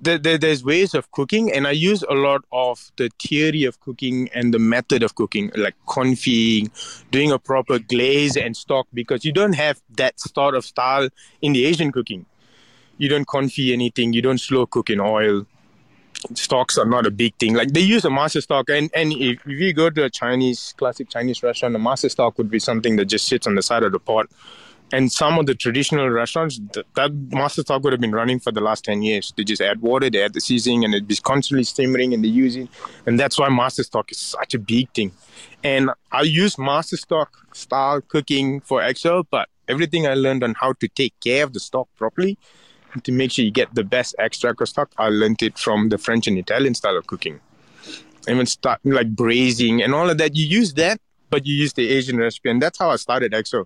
the, 0.00 0.18
the, 0.18 0.36
there's 0.36 0.64
ways 0.64 0.94
of 0.94 1.10
cooking, 1.12 1.52
and 1.52 1.66
I 1.66 1.70
use 1.70 2.02
a 2.02 2.14
lot 2.14 2.42
of 2.52 2.90
the 2.96 3.08
theory 3.20 3.64
of 3.64 3.80
cooking 3.80 4.28
and 4.34 4.52
the 4.52 4.58
method 4.58 5.02
of 5.04 5.14
cooking, 5.14 5.52
like 5.54 5.76
confying, 5.88 6.72
doing 7.12 7.30
a 7.30 7.38
proper 7.38 7.78
glaze 7.78 8.36
and 8.36 8.56
stock, 8.56 8.88
because 8.92 9.24
you 9.24 9.32
don't 9.32 9.54
have 9.54 9.80
that 9.96 10.18
sort 10.18 10.56
of 10.56 10.64
style 10.64 11.08
in 11.40 11.52
the 11.52 11.64
Asian 11.66 11.92
cooking. 11.92 12.26
You 12.98 13.08
don't 13.08 13.26
confy 13.26 13.72
anything, 13.72 14.12
you 14.12 14.22
don't 14.22 14.40
slow 14.40 14.66
cook 14.66 14.90
in 14.90 15.00
oil. 15.00 15.46
Stocks 16.34 16.78
are 16.78 16.86
not 16.86 17.06
a 17.06 17.10
big 17.10 17.34
thing. 17.36 17.54
Like 17.54 17.72
they 17.72 17.80
use 17.80 18.04
a 18.04 18.10
master 18.10 18.40
stock, 18.40 18.68
and, 18.68 18.90
and 18.94 19.12
if, 19.12 19.40
if 19.46 19.60
you 19.60 19.72
go 19.72 19.90
to 19.90 20.04
a 20.04 20.10
Chinese, 20.10 20.74
classic 20.76 21.08
Chinese 21.08 21.42
restaurant, 21.42 21.74
a 21.74 21.78
master 21.78 22.08
stock 22.08 22.38
would 22.38 22.50
be 22.50 22.58
something 22.58 22.96
that 22.96 23.06
just 23.06 23.26
sits 23.26 23.46
on 23.46 23.54
the 23.54 23.62
side 23.62 23.82
of 23.82 23.92
the 23.92 23.98
pot 23.98 24.28
and 24.92 25.10
some 25.10 25.38
of 25.38 25.46
the 25.46 25.54
traditional 25.54 26.08
restaurants, 26.10 26.60
th- 26.72 26.86
that 26.94 27.12
master 27.30 27.62
stock 27.62 27.82
would 27.82 27.94
have 27.94 28.00
been 28.00 28.12
running 28.12 28.38
for 28.38 28.52
the 28.52 28.60
last 28.60 28.84
10 28.84 29.02
years. 29.02 29.32
They 29.36 29.42
just 29.42 29.62
add 29.62 29.80
water, 29.80 30.10
they 30.10 30.22
add 30.22 30.34
the 30.34 30.40
seasoning, 30.40 30.84
and 30.84 30.94
it'd 30.94 31.08
be 31.08 31.16
constantly 31.16 31.64
simmering 31.64 32.12
and 32.12 32.22
they 32.22 32.28
use 32.28 32.56
it. 32.56 32.68
And 33.06 33.18
that's 33.18 33.38
why 33.38 33.48
master 33.48 33.82
stock 33.82 34.12
is 34.12 34.18
such 34.18 34.54
a 34.54 34.58
big 34.58 34.90
thing. 34.90 35.12
And 35.64 35.90
I 36.12 36.22
use 36.22 36.58
master 36.58 36.98
stock 36.98 37.34
style 37.54 38.02
cooking 38.02 38.60
for 38.60 38.80
XO, 38.80 39.24
but 39.30 39.48
everything 39.66 40.06
I 40.06 40.14
learned 40.14 40.44
on 40.44 40.54
how 40.54 40.74
to 40.74 40.88
take 40.88 41.18
care 41.20 41.44
of 41.44 41.54
the 41.54 41.60
stock 41.60 41.88
properly 41.96 42.38
to 43.02 43.12
make 43.12 43.32
sure 43.32 43.44
you 43.44 43.50
get 43.50 43.74
the 43.74 43.84
best 43.84 44.14
extract 44.18 44.60
of 44.60 44.68
stock, 44.68 44.92
I 44.98 45.08
learned 45.08 45.42
it 45.42 45.58
from 45.58 45.88
the 45.88 45.98
French 45.98 46.26
and 46.26 46.38
Italian 46.38 46.74
style 46.74 46.96
of 46.96 47.06
cooking. 47.06 47.40
Even 48.28 48.46
start 48.46 48.80
like 48.84 49.10
braising 49.14 49.82
and 49.82 49.94
all 49.94 50.08
of 50.08 50.18
that, 50.18 50.36
you 50.36 50.46
use 50.46 50.74
that, 50.74 51.00
but 51.30 51.46
you 51.46 51.54
use 51.54 51.72
the 51.72 51.88
Asian 51.88 52.18
recipe. 52.18 52.50
And 52.50 52.62
that's 52.62 52.78
how 52.78 52.90
I 52.90 52.96
started 52.96 53.32
XO 53.32 53.64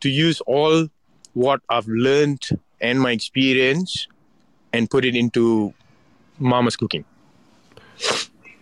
to 0.00 0.08
use 0.08 0.40
all 0.42 0.88
what 1.32 1.60
I've 1.68 1.88
learned 1.88 2.48
and 2.80 3.00
my 3.00 3.12
experience 3.12 4.06
and 4.72 4.90
put 4.90 5.04
it 5.04 5.14
into 5.14 5.72
mama's 6.38 6.76
cooking. 6.76 7.04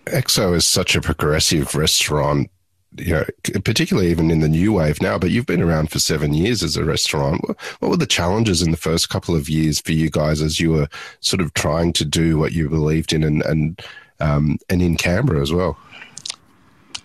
XO 0.06 0.54
is 0.54 0.64
such 0.64 0.94
a 0.94 1.00
progressive 1.00 1.74
restaurant, 1.74 2.50
you 2.98 3.14
know, 3.14 3.24
particularly 3.64 4.10
even 4.10 4.30
in 4.30 4.40
the 4.40 4.48
new 4.48 4.72
wave 4.72 5.00
now. 5.00 5.18
But 5.18 5.30
you've 5.30 5.46
been 5.46 5.62
around 5.62 5.90
for 5.90 5.98
seven 5.98 6.34
years 6.34 6.62
as 6.62 6.76
a 6.76 6.84
restaurant. 6.84 7.42
What 7.80 7.90
were 7.90 7.96
the 7.96 8.06
challenges 8.06 8.62
in 8.62 8.70
the 8.70 8.76
first 8.76 9.08
couple 9.08 9.34
of 9.34 9.48
years 9.48 9.80
for 9.80 9.92
you 9.92 10.10
guys 10.10 10.42
as 10.42 10.60
you 10.60 10.72
were 10.72 10.88
sort 11.20 11.40
of 11.40 11.54
trying 11.54 11.92
to 11.94 12.04
do 12.04 12.38
what 12.38 12.52
you 12.52 12.68
believed 12.68 13.12
in, 13.12 13.24
and 13.24 13.42
and 13.42 13.82
um, 14.20 14.58
and 14.68 14.82
in 14.82 14.96
Canberra 14.96 15.40
as 15.40 15.52
well? 15.52 15.78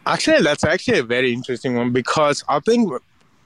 Actually, 0.05 0.41
that's 0.41 0.63
actually 0.63 0.99
a 0.99 1.03
very 1.03 1.31
interesting 1.31 1.75
one 1.75 1.91
because 1.91 2.43
I 2.49 2.59
think 2.59 2.91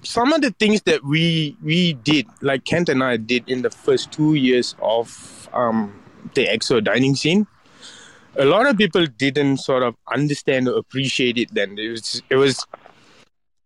some 0.04 0.32
of 0.34 0.42
the 0.42 0.52
things 0.52 0.84
that 0.84 1.04
we 1.04 1.58
we 1.64 1.94
did, 1.94 2.28
like 2.42 2.66
Kent 2.66 2.90
and 2.90 3.04
I 3.04 3.18
did 3.18 3.48
in 3.50 3.62
the 3.62 3.70
first 3.70 4.12
two 4.12 4.36
years 4.36 4.76
of 4.82 5.50
um, 5.54 5.94
the 6.34 6.46
XO 6.46 6.84
dining 6.84 7.16
scene, 7.16 7.48
a 8.38 8.45
lot 8.45 8.67
of 8.67 8.78
people 8.78 9.06
didn't 9.06 9.58
sort 9.58 9.84
of 9.84 9.95
understand 10.13 10.67
or 10.67 10.78
appreciate 10.78 11.38
it 11.38 11.54
then. 11.54 11.78
It 11.78 11.89
was, 11.89 12.21
it 12.30 12.36
was 12.36 12.65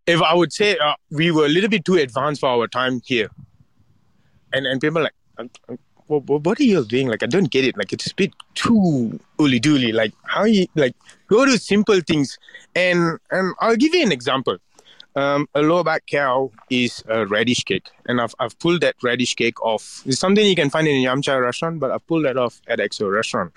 if 0.06 0.20
I 0.22 0.34
would 0.34 0.52
say 0.52 0.76
uh, 0.78 0.94
we 1.10 1.30
were 1.30 1.46
a 1.46 1.48
little 1.48 1.70
bit 1.70 1.84
too 1.84 1.96
advanced 1.96 2.40
for 2.40 2.48
our 2.48 2.66
time 2.66 3.00
here. 3.04 3.30
And 4.52 4.66
and 4.66 4.80
people 4.80 5.02
like, 5.02 5.78
what, 6.10 6.44
what 6.44 6.60
are 6.60 6.64
you 6.64 6.84
doing? 6.84 7.08
Like, 7.08 7.22
I 7.22 7.26
don't 7.26 7.50
get 7.50 7.64
it. 7.64 7.76
Like, 7.76 7.92
it's 7.92 8.10
a 8.10 8.14
bit 8.14 8.32
too 8.54 9.18
ooly 9.38 9.60
dooly. 9.60 9.94
Like, 9.94 10.12
how 10.24 10.44
you, 10.44 10.66
like, 10.74 10.94
go 11.28 11.44
to 11.44 11.56
simple 11.56 12.00
things. 12.00 12.36
And, 12.74 13.18
and 13.30 13.54
I'll 13.60 13.76
give 13.76 13.94
you 13.94 14.02
an 14.02 14.12
example. 14.12 14.58
Um, 15.16 15.48
a 15.54 15.62
lo 15.62 15.82
bak 15.82 16.04
go 16.10 16.52
is 16.68 17.02
a 17.08 17.26
radish 17.26 17.64
cake, 17.64 17.88
and 18.06 18.20
I've, 18.20 18.34
I've 18.38 18.56
pulled 18.60 18.80
that 18.82 18.94
radish 19.02 19.34
cake 19.34 19.60
off. 19.60 20.02
It's 20.06 20.20
something 20.20 20.44
you 20.44 20.54
can 20.54 20.70
find 20.70 20.86
in 20.86 20.96
a 20.96 21.00
yum 21.00 21.20
cha 21.20 21.34
restaurant, 21.34 21.80
but 21.80 21.90
I've 21.90 22.06
pulled 22.06 22.24
that 22.26 22.36
off 22.36 22.60
at 22.68 22.78
XO 22.78 23.12
restaurant. 23.12 23.52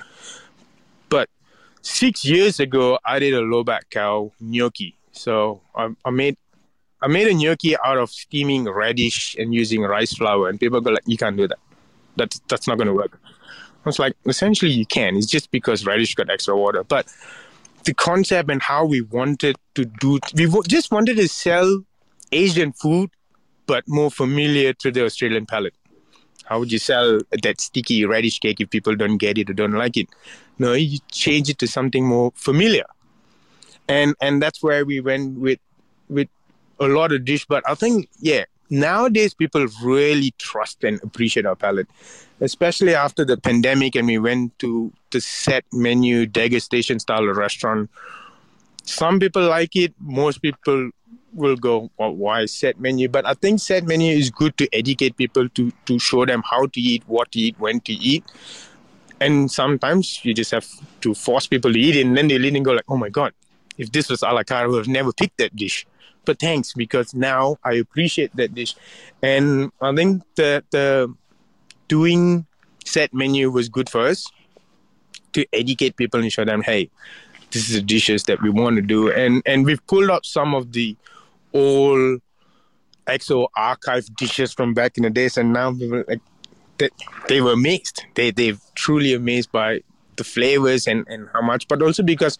Six 1.83 2.25
years 2.25 2.59
ago, 2.59 2.97
I 3.05 3.19
did 3.19 3.33
a 3.33 3.41
lo 3.41 3.63
bak 3.63 3.89
go 3.91 4.33
gnocchi. 4.39 4.97
So 5.11 5.61
I, 5.75 5.89
I 6.03 6.09
made 6.09 6.37
I 7.01 7.07
made 7.07 7.27
a 7.27 7.33
gnocchi 7.33 7.75
out 7.77 7.97
of 7.97 8.09
steaming 8.09 8.65
radish 8.65 9.35
and 9.37 9.53
using 9.53 9.81
rice 9.81 10.13
flour, 10.13 10.49
and 10.49 10.59
people 10.59 10.81
go 10.81 10.91
like, 10.91 11.03
"You 11.05 11.17
can't 11.17 11.37
do 11.37 11.47
that. 11.47 11.59
That's 12.15 12.39
that's 12.47 12.67
not 12.67 12.77
going 12.77 12.87
to 12.87 12.93
work." 12.93 13.19
I 13.85 13.89
was 13.89 13.99
like, 13.99 14.15
essentially, 14.25 14.71
you 14.71 14.85
can. 14.85 15.17
It's 15.17 15.27
just 15.27 15.51
because 15.51 15.85
radish 15.85 16.15
got 16.15 16.29
extra 16.29 16.57
water, 16.57 16.85
but 16.85 17.05
the 17.83 17.93
concept 17.93 18.49
and 18.49 18.61
how 18.61 18.85
we 18.85 19.01
wanted 19.01 19.55
to 19.75 19.85
do 19.85 20.19
we 20.35 20.47
just 20.67 20.91
wanted 20.91 21.17
to 21.17 21.27
sell 21.27 21.83
asian 22.31 22.71
food 22.71 23.09
but 23.65 23.83
more 23.87 24.09
familiar 24.09 24.73
to 24.73 24.91
the 24.91 25.03
australian 25.03 25.45
palate 25.45 25.75
how 26.45 26.59
would 26.59 26.71
you 26.71 26.79
sell 26.79 27.19
that 27.41 27.59
sticky 27.59 28.05
radish 28.05 28.39
cake 28.39 28.61
if 28.61 28.69
people 28.69 28.95
don't 28.95 29.17
get 29.17 29.37
it 29.37 29.49
or 29.49 29.53
don't 29.53 29.73
like 29.73 29.97
it 29.97 30.07
no 30.59 30.73
you 30.73 30.99
change 31.11 31.49
it 31.49 31.57
to 31.59 31.67
something 31.67 32.05
more 32.05 32.31
familiar. 32.35 32.85
And 33.87 34.15
and 34.21 34.41
that's 34.41 34.63
where 34.63 34.85
we 34.85 34.99
went 35.01 35.39
with 35.39 35.59
with 36.09 36.29
a 36.79 36.87
lot 36.87 37.11
of 37.11 37.25
dish. 37.25 37.45
But 37.45 37.63
i 37.67 37.75
think 37.75 38.09
yeah 38.19 38.45
nowadays 38.69 39.33
people 39.33 39.65
really 39.83 40.33
trust 40.37 40.83
and 40.83 40.99
appreciate 41.03 41.45
our 41.45 41.55
palate 41.55 41.87
especially 42.43 42.93
after 42.93 43.23
the 43.23 43.37
pandemic 43.37 43.95
and 43.95 44.07
we 44.07 44.17
went 44.19 44.57
to 44.59 44.91
the 45.11 45.21
set 45.21 45.63
menu 45.71 46.25
degustation 46.25 46.99
style 46.99 47.25
restaurant. 47.25 47.89
Some 48.83 49.19
people 49.19 49.47
like 49.47 49.75
it 49.75 49.93
most 49.99 50.41
people 50.41 50.89
will 51.33 51.55
go 51.55 51.89
well, 51.97 52.13
why 52.13 52.45
set 52.45 52.79
menu? 52.79 53.07
But 53.07 53.25
i 53.25 53.33
think 53.33 53.59
set 53.59 53.85
menu 53.85 54.15
is 54.15 54.29
good 54.29 54.57
to 54.57 54.67
educate 54.73 55.15
people 55.15 55.47
to 55.49 55.71
to 55.85 55.97
show 55.99 56.25
them 56.25 56.43
how 56.49 56.65
to 56.67 56.81
eat 56.81 57.03
what 57.07 57.31
to 57.31 57.39
eat 57.39 57.55
when 57.59 57.79
to 57.81 57.93
eat 57.93 58.23
and 59.19 59.51
sometimes 59.51 60.23
you 60.23 60.33
just 60.33 60.51
have 60.51 60.67
to 61.01 61.13
force 61.13 61.47
people 61.47 61.71
to 61.71 61.79
eat 61.79 61.95
it 61.95 62.05
and 62.05 62.17
then 62.17 62.27
they 62.27 62.37
lean 62.37 62.55
and 62.55 62.65
go 62.65 62.71
like 62.71 62.85
oh 62.89 62.97
my 62.97 63.09
god 63.09 63.33
if 63.77 63.91
this 63.91 64.09
was 64.09 64.21
a 64.21 64.27
la 64.27 64.43
carte 64.43 64.65
i 64.65 64.67
would 64.67 64.77
have 64.77 64.87
never 64.87 65.13
picked 65.13 65.37
that 65.37 65.55
dish 65.55 65.85
but 66.25 66.39
thanks 66.39 66.73
because 66.73 67.13
now 67.13 67.57
i 67.63 67.73
appreciate 67.73 68.35
that 68.35 68.53
dish 68.53 68.75
and 69.21 69.71
i 69.81 69.93
think 69.95 70.23
that 70.35 70.63
the 70.71 71.13
doing 71.87 72.45
set 72.85 73.13
menu 73.13 73.49
was 73.49 73.69
good 73.69 73.89
for 73.89 74.01
us 74.01 74.29
to 75.33 75.45
educate 75.53 75.97
people 75.97 76.19
and 76.19 76.31
show 76.31 76.45
them, 76.45 76.61
hey, 76.61 76.89
this 77.51 77.69
is 77.69 77.75
the 77.75 77.81
dishes 77.81 78.23
that 78.23 78.41
we 78.41 78.49
want 78.49 78.75
to 78.77 78.81
do. 78.81 79.11
And 79.11 79.41
and 79.45 79.65
we've 79.65 79.85
pulled 79.87 80.09
up 80.09 80.25
some 80.25 80.55
of 80.55 80.71
the 80.71 80.95
old 81.53 82.21
XO 83.07 83.47
archive 83.55 84.05
dishes 84.15 84.53
from 84.53 84.73
back 84.73 84.97
in 84.97 85.03
the 85.03 85.09
days, 85.09 85.37
and 85.37 85.53
now 85.53 85.71
like 86.07 86.21
they, 86.77 86.89
they 87.27 87.41
were 87.41 87.53
amazed. 87.53 88.05
They 88.15 88.31
they've 88.31 88.61
truly 88.75 89.13
amazed 89.13 89.51
by 89.51 89.81
the 90.15 90.23
flavors 90.23 90.87
and, 90.87 91.07
and 91.07 91.29
how 91.33 91.41
much, 91.41 91.67
but 91.67 91.81
also 91.81 92.03
because 92.03 92.37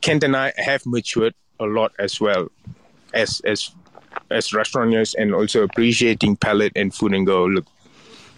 Kent 0.00 0.24
and 0.24 0.36
I 0.36 0.52
have 0.56 0.86
matured 0.86 1.34
a 1.58 1.64
lot 1.64 1.92
as 1.98 2.20
well 2.20 2.48
as 3.14 3.40
as 3.44 3.70
as 4.30 4.52
restaurants 4.52 5.14
and 5.14 5.34
also 5.34 5.62
appreciating 5.62 6.36
palate 6.36 6.72
and 6.74 6.94
food 6.94 7.14
and 7.14 7.26
go 7.26 7.44
look 7.44 7.66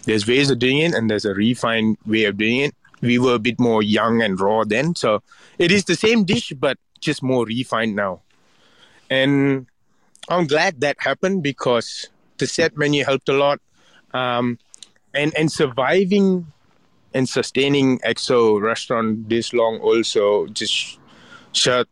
there's 0.05 0.27
ways 0.27 0.49
of 0.49 0.59
doing 0.59 0.79
it 0.79 0.93
and 0.93 1.09
there's 1.09 1.25
a 1.25 1.33
refined 1.33 1.97
way 2.05 2.25
of 2.25 2.37
doing 2.37 2.59
it. 2.59 2.75
We 3.01 3.19
were 3.19 3.35
a 3.35 3.39
bit 3.39 3.59
more 3.59 3.81
young 3.81 4.21
and 4.21 4.39
raw 4.39 4.63
then, 4.63 4.95
so 4.95 5.23
it 5.57 5.71
is 5.71 5.85
the 5.85 5.95
same 5.95 6.23
dish 6.23 6.53
but 6.57 6.77
just 6.99 7.21
more 7.23 7.45
refined 7.45 7.95
now. 7.95 8.21
And 9.09 9.67
I'm 10.29 10.47
glad 10.47 10.81
that 10.81 10.97
happened 10.99 11.43
because 11.43 12.09
the 12.37 12.47
set 12.47 12.77
menu 12.77 13.03
helped 13.03 13.29
a 13.29 13.33
lot. 13.33 13.59
Um, 14.13 14.59
and 15.13 15.33
and 15.35 15.51
surviving 15.51 16.47
and 17.13 17.29
sustaining 17.29 17.99
XO 17.99 18.61
restaurant 18.61 19.29
this 19.29 19.53
long 19.53 19.77
also 19.79 20.47
just 20.47 20.99
showed 21.51 21.87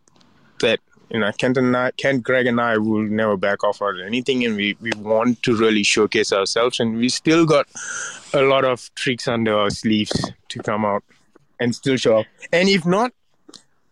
that 0.60 0.80
you 1.12 1.20
know, 1.20 1.32
Kent 1.38 1.58
and 1.58 1.76
I, 1.76 1.92
Kent, 1.92 2.24
Greg, 2.24 2.48
and 2.48 2.62
I 2.62 2.78
will 2.78 3.04
never 3.04 3.36
back 3.36 3.66
off 3.66 3.82
on 3.82 4.00
anything, 4.00 4.46
and 4.46 4.56
we 4.56 4.78
we 4.80 4.92
want 4.98 5.44
to 5.44 5.56
really 5.56 5.84
showcase 5.84 6.32
ourselves, 6.32 6.80
and 6.80 6.96
we 6.96 7.10
still 7.10 7.46
got 7.46 7.68
a 8.34 8.42
lot 8.44 8.64
of 8.64 8.90
tricks 8.96 9.28
under 9.28 9.54
our 9.54 9.70
sleeves 9.70 10.32
to 10.48 10.60
come 10.60 10.86
out 10.86 11.04
and 11.60 11.76
still 11.76 11.98
show 11.98 12.20
up. 12.20 12.28
And 12.54 12.70
if 12.70 12.86
not, 12.86 13.12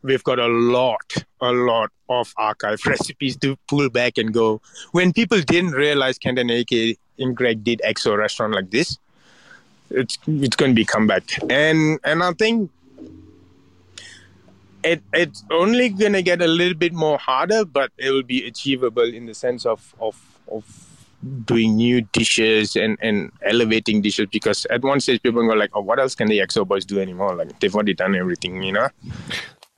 we've 0.01 0.23
got 0.23 0.39
a 0.39 0.47
lot, 0.47 1.13
a 1.41 1.51
lot 1.51 1.91
of 2.07 2.33
archive 2.37 2.79
recipes 2.85 3.35
to 3.37 3.57
pull 3.67 3.89
back 3.89 4.17
and 4.17 4.33
go. 4.33 4.61
When 4.93 5.11
people 5.11 5.41
didn't 5.41 5.71
realize 5.71 6.17
Kent 6.17 6.39
and 6.39 6.49
AK 6.49 6.97
and 7.19 7.35
Greg 7.35 7.65
did 7.65 7.81
XO 7.85 8.17
restaurant 8.17 8.53
like 8.53 8.71
this, 8.71 8.97
it's 9.91 10.17
it's 10.27 10.55
going 10.55 10.71
to 10.71 10.75
be 10.75 10.85
comeback, 10.85 11.23
and 11.49 11.99
and 12.03 12.23
I 12.23 12.33
think 12.33 12.71
it 14.83 15.01
it's 15.13 15.43
only 15.51 15.89
gonna 15.89 16.21
get 16.21 16.41
a 16.41 16.47
little 16.47 16.77
bit 16.77 16.93
more 16.93 17.17
harder, 17.17 17.65
but 17.65 17.91
it 17.97 18.11
will 18.11 18.23
be 18.23 18.45
achievable 18.47 19.03
in 19.03 19.25
the 19.25 19.33
sense 19.33 19.65
of 19.65 19.93
of 19.99 20.15
of 20.51 20.63
doing 21.45 21.75
new 21.75 22.01
dishes 22.01 22.75
and 22.75 22.97
and 23.01 23.31
elevating 23.41 24.01
dishes 24.01 24.27
because 24.31 24.65
at 24.69 24.81
one 24.81 24.99
stage 24.99 25.21
people 25.21 25.45
go 25.45 25.53
like, 25.53 25.71
oh, 25.73 25.81
what 25.81 25.99
else 25.99 26.15
can 26.15 26.27
the 26.27 26.39
XO 26.39 26.67
boys 26.67 26.85
do 26.85 26.99
anymore? 26.99 27.35
Like 27.35 27.59
they've 27.59 27.73
already 27.73 27.93
done 27.93 28.15
everything, 28.15 28.63
you 28.63 28.71
know. 28.71 28.89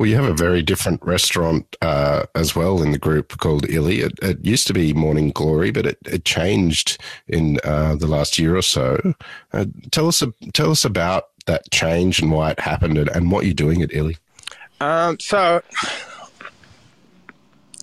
Well, 0.02 0.10
you 0.10 0.16
have 0.16 0.26
a 0.26 0.34
very 0.34 0.64
different 0.64 1.04
restaurant 1.04 1.76
uh, 1.80 2.24
as 2.34 2.56
well 2.56 2.82
in 2.82 2.92
the 2.92 2.98
group 2.98 3.38
called 3.38 3.70
Illy. 3.70 4.00
It, 4.00 4.14
it, 4.24 4.44
used 4.44 4.66
to 4.66 4.74
be 4.74 4.94
Morning 4.94 5.30
Glory, 5.30 5.70
but 5.70 5.86
it, 5.86 6.00
it 6.08 6.26
changed 6.26 7.00
in 7.28 7.60
uh, 7.64 7.98
the 7.98 8.08
last 8.08 8.40
year 8.40 8.56
or 8.56 8.64
so. 8.64 9.14
Uh, 9.54 9.66
tell 9.92 10.08
us 10.08 10.24
tell 10.54 10.72
us 10.72 10.86
about 10.86 11.26
that 11.46 11.70
change 11.70 12.20
and 12.20 12.32
why 12.32 12.50
it 12.50 12.60
happened 12.60 12.98
and, 12.98 13.10
and 13.10 13.30
what 13.30 13.46
you're 13.46 13.54
doing 13.54 13.84
at 13.84 13.94
Illy. 13.94 14.18
Um, 14.80 15.20
so, 15.20 15.62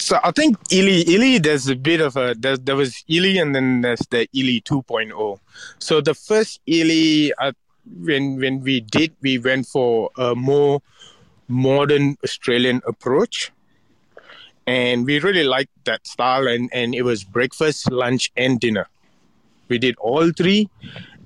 so 0.01 0.19
I 0.25 0.33
think 0.33 0.57
Illy, 0.73 1.03
Illy, 1.03 1.39
there's 1.39 1.69
a 1.69 1.77
bit 1.77 2.01
of 2.01 2.17
a 2.17 2.35
there, 2.37 2.57
there 2.57 2.75
was 2.75 3.05
Illy, 3.07 3.39
and 3.39 3.55
then 3.55 3.83
there's 3.83 4.03
the 4.11 4.27
Illy 4.35 4.61
2.0. 4.63 5.39
So 5.79 6.01
the 6.01 6.15
first 6.15 6.59
Illy, 6.67 7.33
uh, 7.35 7.53
when 8.03 8.41
when 8.41 8.61
we 8.61 8.81
did, 8.81 9.15
we 9.23 9.39
went 9.39 9.69
for 9.69 10.11
a 10.19 10.35
more 10.35 10.83
modern 11.49 12.17
Australian 12.23 12.83
approach, 12.87 13.51
and 14.67 15.07
we 15.07 15.19
really 15.19 15.45
liked 15.45 15.73
that 15.85 16.07
style. 16.07 16.47
And 16.47 16.71
and 16.73 16.95
it 16.95 17.03
was 17.03 17.25
breakfast, 17.25 17.91
lunch, 17.91 18.31
and 18.37 18.61
dinner. 18.61 18.87
We 19.69 19.79
did 19.79 19.97
all 19.99 20.31
three, 20.31 20.69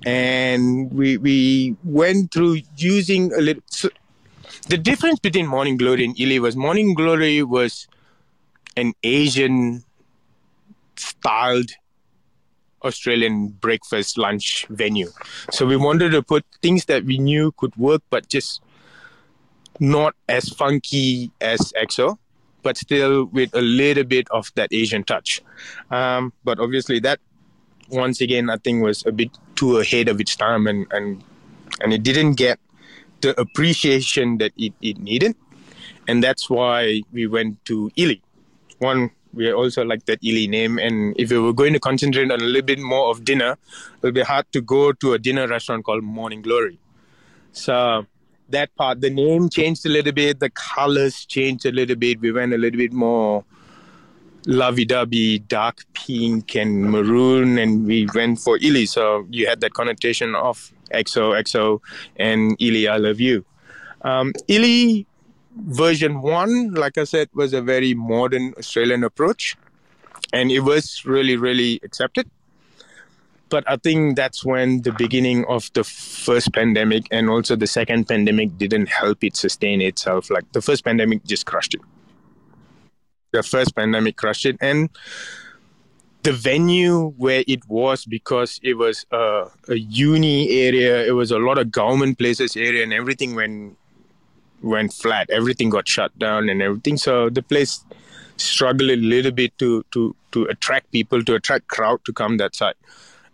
and 0.05 0.91
we 0.91 1.17
we 1.17 1.75
went 1.83 2.33
through 2.33 2.61
using 2.77 3.33
a 3.33 3.41
little. 3.41 3.63
So 3.67 3.89
the 4.67 4.77
difference 4.77 5.19
between 5.19 5.47
Morning 5.47 5.77
Glory 5.77 6.05
and 6.05 6.19
Illy 6.19 6.39
was 6.39 6.55
Morning 6.55 6.93
Glory 6.93 7.43
was 7.43 7.87
an 8.75 8.93
Asian 9.03 9.83
styled 10.95 11.71
Australian 12.83 13.47
breakfast 13.47 14.17
lunch 14.17 14.65
venue. 14.69 15.11
So 15.51 15.65
we 15.65 15.77
wanted 15.77 16.11
to 16.11 16.21
put 16.21 16.45
things 16.61 16.85
that 16.85 17.05
we 17.05 17.17
knew 17.17 17.51
could 17.57 17.75
work, 17.75 18.01
but 18.09 18.27
just 18.29 18.61
not 19.79 20.15
as 20.29 20.49
funky 20.49 21.31
as 21.41 21.73
XO, 21.73 22.17
but 22.61 22.77
still 22.77 23.25
with 23.25 23.53
a 23.53 23.61
little 23.61 24.03
bit 24.03 24.27
of 24.31 24.51
that 24.55 24.71
Asian 24.71 25.03
touch. 25.03 25.41
Um, 25.91 26.33
but 26.43 26.59
obviously 26.59 26.99
that 26.99 27.19
once 27.89 28.21
again 28.21 28.49
I 28.49 28.57
think 28.57 28.83
was 28.83 29.05
a 29.05 29.11
bit 29.11 29.31
too 29.55 29.77
ahead 29.77 30.07
of 30.07 30.19
its 30.19 30.35
time 30.35 30.67
and 30.67 30.87
and 30.91 31.23
and 31.81 31.93
it 31.93 32.03
didn't 32.03 32.33
get 32.33 32.59
the 33.21 33.39
appreciation 33.39 34.37
that 34.37 34.51
it, 34.57 34.73
it 34.81 34.99
needed. 34.99 35.35
And 36.07 36.23
that's 36.23 36.49
why 36.49 37.01
we 37.11 37.25
went 37.25 37.63
to 37.65 37.89
Ili. 37.95 38.21
One, 38.79 39.11
we 39.33 39.51
also 39.51 39.83
like 39.83 40.05
that 40.05 40.19
Ili 40.23 40.47
name. 40.47 40.77
And 40.77 41.15
if 41.17 41.31
we 41.31 41.39
were 41.39 41.53
going 41.53 41.73
to 41.73 41.79
concentrate 41.79 42.29
on 42.29 42.41
a 42.41 42.43
little 42.43 42.61
bit 42.61 42.79
more 42.79 43.09
of 43.09 43.23
dinner, 43.23 43.51
it 43.51 44.03
would 44.03 44.13
be 44.13 44.21
hard 44.21 44.45
to 44.51 44.61
go 44.61 44.91
to 44.91 45.13
a 45.13 45.19
dinner 45.19 45.47
restaurant 45.47 45.85
called 45.85 46.03
Morning 46.03 46.41
Glory. 46.41 46.77
So 47.53 48.05
that 48.49 48.75
part, 48.75 49.01
the 49.01 49.09
name 49.09 49.49
changed 49.49 49.85
a 49.85 49.89
little 49.89 50.11
bit, 50.11 50.39
the 50.39 50.49
colors 50.49 51.25
changed 51.25 51.65
a 51.65 51.71
little 51.71 51.95
bit. 51.95 52.21
We 52.21 52.31
went 52.31 52.53
a 52.53 52.57
little 52.57 52.77
bit 52.77 52.93
more 52.93 53.43
lovey-dovey, 54.45 55.39
dark 55.39 55.83
pink 55.93 56.55
and 56.55 56.91
maroon, 56.91 57.57
and 57.57 57.85
we 57.85 58.07
went 58.13 58.39
for 58.39 58.57
Ili. 58.61 58.85
So 58.85 59.25
you 59.29 59.47
had 59.47 59.61
that 59.61 59.73
connotation 59.73 60.35
of 60.35 60.71
XO, 60.91 61.39
XO, 61.41 61.79
and 62.17 62.55
Ili, 62.59 62.87
I 62.87 62.97
love 62.97 63.19
you. 63.19 63.45
Um, 64.01 64.33
Ili 64.47 65.05
version 65.55 66.21
one, 66.21 66.73
like 66.73 66.97
I 66.97 67.03
said, 67.05 67.29
was 67.33 67.53
a 67.53 67.61
very 67.61 67.93
modern 67.93 68.53
Australian 68.57 69.03
approach, 69.03 69.55
and 70.33 70.51
it 70.51 70.61
was 70.61 71.05
really, 71.05 71.37
really 71.37 71.79
accepted. 71.83 72.29
But 73.53 73.63
I 73.69 73.77
think 73.77 74.17
that's 74.17 74.43
when 74.43 74.81
the 74.81 74.91
beginning 74.91 75.45
of 75.45 75.69
the 75.73 75.83
first 75.83 76.51
pandemic 76.53 77.03
and 77.11 77.29
also 77.29 77.55
the 77.55 77.71
second 77.79 78.07
pandemic 78.11 78.57
didn't 78.57 78.89
help 78.89 79.23
it 79.23 79.37
sustain 79.37 79.81
itself. 79.89 80.31
Like 80.35 80.51
the 80.57 80.61
first 80.69 80.83
pandemic 80.83 81.23
just 81.23 81.45
crushed 81.45 81.75
it 81.75 81.81
the 83.33 83.43
first 83.43 83.75
pandemic 83.75 84.15
crushed 84.15 84.45
it, 84.45 84.55
and 84.61 84.89
the 86.21 86.31
venue 86.31 87.09
where 87.17 87.43
it 87.47 87.67
was 87.67 88.05
because 88.05 88.59
it 88.63 88.75
was 88.75 89.05
a, 89.11 89.47
a 89.67 89.75
uni 89.75 90.49
area, 90.51 91.05
it 91.05 91.11
was 91.11 91.31
a 91.31 91.39
lot 91.39 91.57
of 91.57 91.71
government 91.71 92.17
places 92.17 92.55
area, 92.55 92.83
and 92.83 92.93
everything 92.93 93.35
went 93.35 93.77
went 94.61 94.93
flat. 94.93 95.29
Everything 95.29 95.69
got 95.69 95.87
shut 95.87 96.17
down 96.17 96.47
and 96.47 96.61
everything. 96.61 96.95
So 96.95 97.29
the 97.29 97.43
place 97.43 97.83
struggled 98.37 98.89
a 98.89 98.95
little 98.95 99.31
bit 99.31 99.57
to 99.57 99.83
to 99.91 100.15
to 100.31 100.45
attract 100.45 100.91
people, 100.91 101.23
to 101.23 101.35
attract 101.35 101.67
crowd 101.67 102.05
to 102.05 102.13
come 102.13 102.37
that 102.37 102.55
side, 102.55 102.75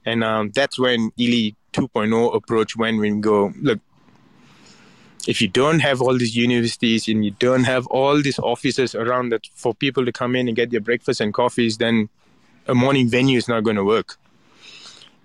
and 0.10 0.24
um, 0.24 0.52
that's 0.56 0.78
when 0.80 1.12
Ili 1.18 1.56
2.0 1.74 2.36
approach 2.36 2.76
when 2.76 2.98
we 2.98 3.10
go 3.12 3.54
look 3.62 3.80
if 5.28 5.42
you 5.42 5.48
don't 5.48 5.80
have 5.80 6.02
all 6.02 6.18
these 6.18 6.36
universities 6.36 7.08
and 7.08 7.24
you 7.24 7.32
don't 7.32 7.66
have 7.66 7.86
all 7.88 8.22
these 8.22 8.40
offices 8.40 8.96
around 8.96 9.30
that 9.30 9.48
for 9.54 9.76
people 9.76 10.06
to 10.06 10.12
come 10.12 10.36
in 10.36 10.48
and 10.48 10.56
get 10.56 10.72
their 10.72 10.80
breakfast 10.80 11.22
and 11.22 11.34
coffees, 11.34 11.78
then 11.78 12.10
a 12.68 12.74
morning 12.74 13.08
venue 13.10 13.38
is 13.38 13.48
not 13.48 13.64
going 13.64 13.76
to 13.76 13.84
work. 13.84 14.18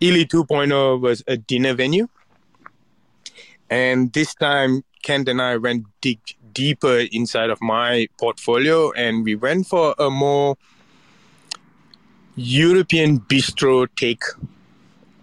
Ili 0.01 0.27
2.0 0.27 1.01
was 1.01 1.23
a 1.27 1.37
dinner 1.37 1.75
venue. 1.75 2.09
And 3.71 4.13
this 4.13 4.35
time, 4.35 4.85
Kent 5.03 5.29
and 5.29 5.41
I 5.41 5.57
went 5.57 5.87
dig 6.01 6.19
deeper 6.53 6.99
inside 7.13 7.51
of 7.51 7.61
my 7.61 8.09
portfolio 8.19 8.93
and 8.93 9.25
we 9.25 9.35
went 9.35 9.67
for 9.67 9.95
a 9.99 10.11
more 10.11 10.57
European 12.37 13.21
bistro 13.21 13.89
take 13.97 14.23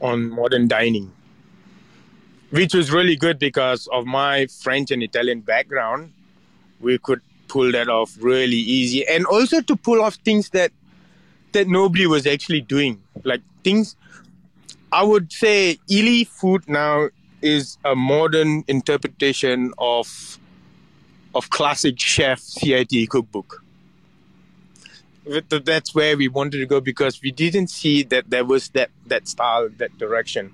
on 0.01 0.29
modern 0.29 0.67
dining 0.67 1.11
which 2.51 2.73
was 2.73 2.91
really 2.91 3.15
good 3.15 3.39
because 3.39 3.87
of 3.87 4.05
my 4.05 4.45
French 4.47 4.91
and 4.91 5.01
Italian 5.01 5.39
background. 5.39 6.13
We 6.79 6.97
could 6.97 7.21
pull 7.47 7.71
that 7.71 7.89
off 7.89 8.15
really 8.19 8.57
easy, 8.57 9.07
and 9.07 9.25
also 9.25 9.61
to 9.61 9.75
pull 9.75 10.01
off 10.01 10.15
things 10.15 10.49
that 10.51 10.71
that 11.53 11.67
nobody 11.67 12.07
was 12.07 12.27
actually 12.27 12.61
doing, 12.61 13.01
like 13.23 13.41
things. 13.63 13.95
I 14.91 15.03
would 15.03 15.31
say 15.31 15.79
Ili 15.89 16.25
food 16.25 16.67
now 16.67 17.09
is 17.41 17.77
a 17.85 17.95
modern 17.95 18.63
interpretation 18.67 19.73
of 19.77 20.37
of 21.33 21.49
classic 21.49 21.97
chef 21.99 22.39
CIT 22.39 23.09
cookbook. 23.09 23.63
That's 25.25 25.93
where 25.93 26.17
we 26.17 26.27
wanted 26.27 26.57
to 26.60 26.65
go 26.65 26.81
because 26.81 27.21
we 27.21 27.31
didn't 27.31 27.67
see 27.67 28.03
that 28.03 28.29
there 28.29 28.45
was 28.45 28.69
that 28.69 28.89
that 29.07 29.27
style, 29.27 29.69
that 29.77 29.97
direction 29.97 30.51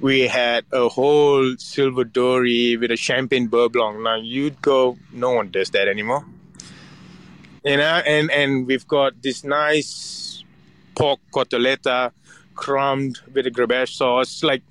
we 0.00 0.26
had 0.26 0.64
a 0.72 0.88
whole 0.88 1.56
silver 1.58 2.04
dory 2.04 2.76
with 2.76 2.90
a 2.90 2.96
champagne 2.96 3.48
beurre 3.48 3.70
blanc. 3.70 4.00
Now 4.00 4.16
you'd 4.16 4.60
go, 4.62 4.98
no 5.12 5.32
one 5.32 5.50
does 5.50 5.70
that 5.70 5.88
anymore. 5.88 6.24
You 7.64 7.76
know, 7.76 8.02
and 8.06 8.30
and 8.30 8.66
we've 8.66 8.88
got 8.88 9.22
this 9.22 9.44
nice 9.44 10.42
pork 10.94 11.20
cotoletta 11.32 12.12
crumbed 12.54 13.20
with 13.34 13.46
a 13.46 13.50
grenache 13.50 13.94
sauce, 13.94 14.42
like 14.42 14.62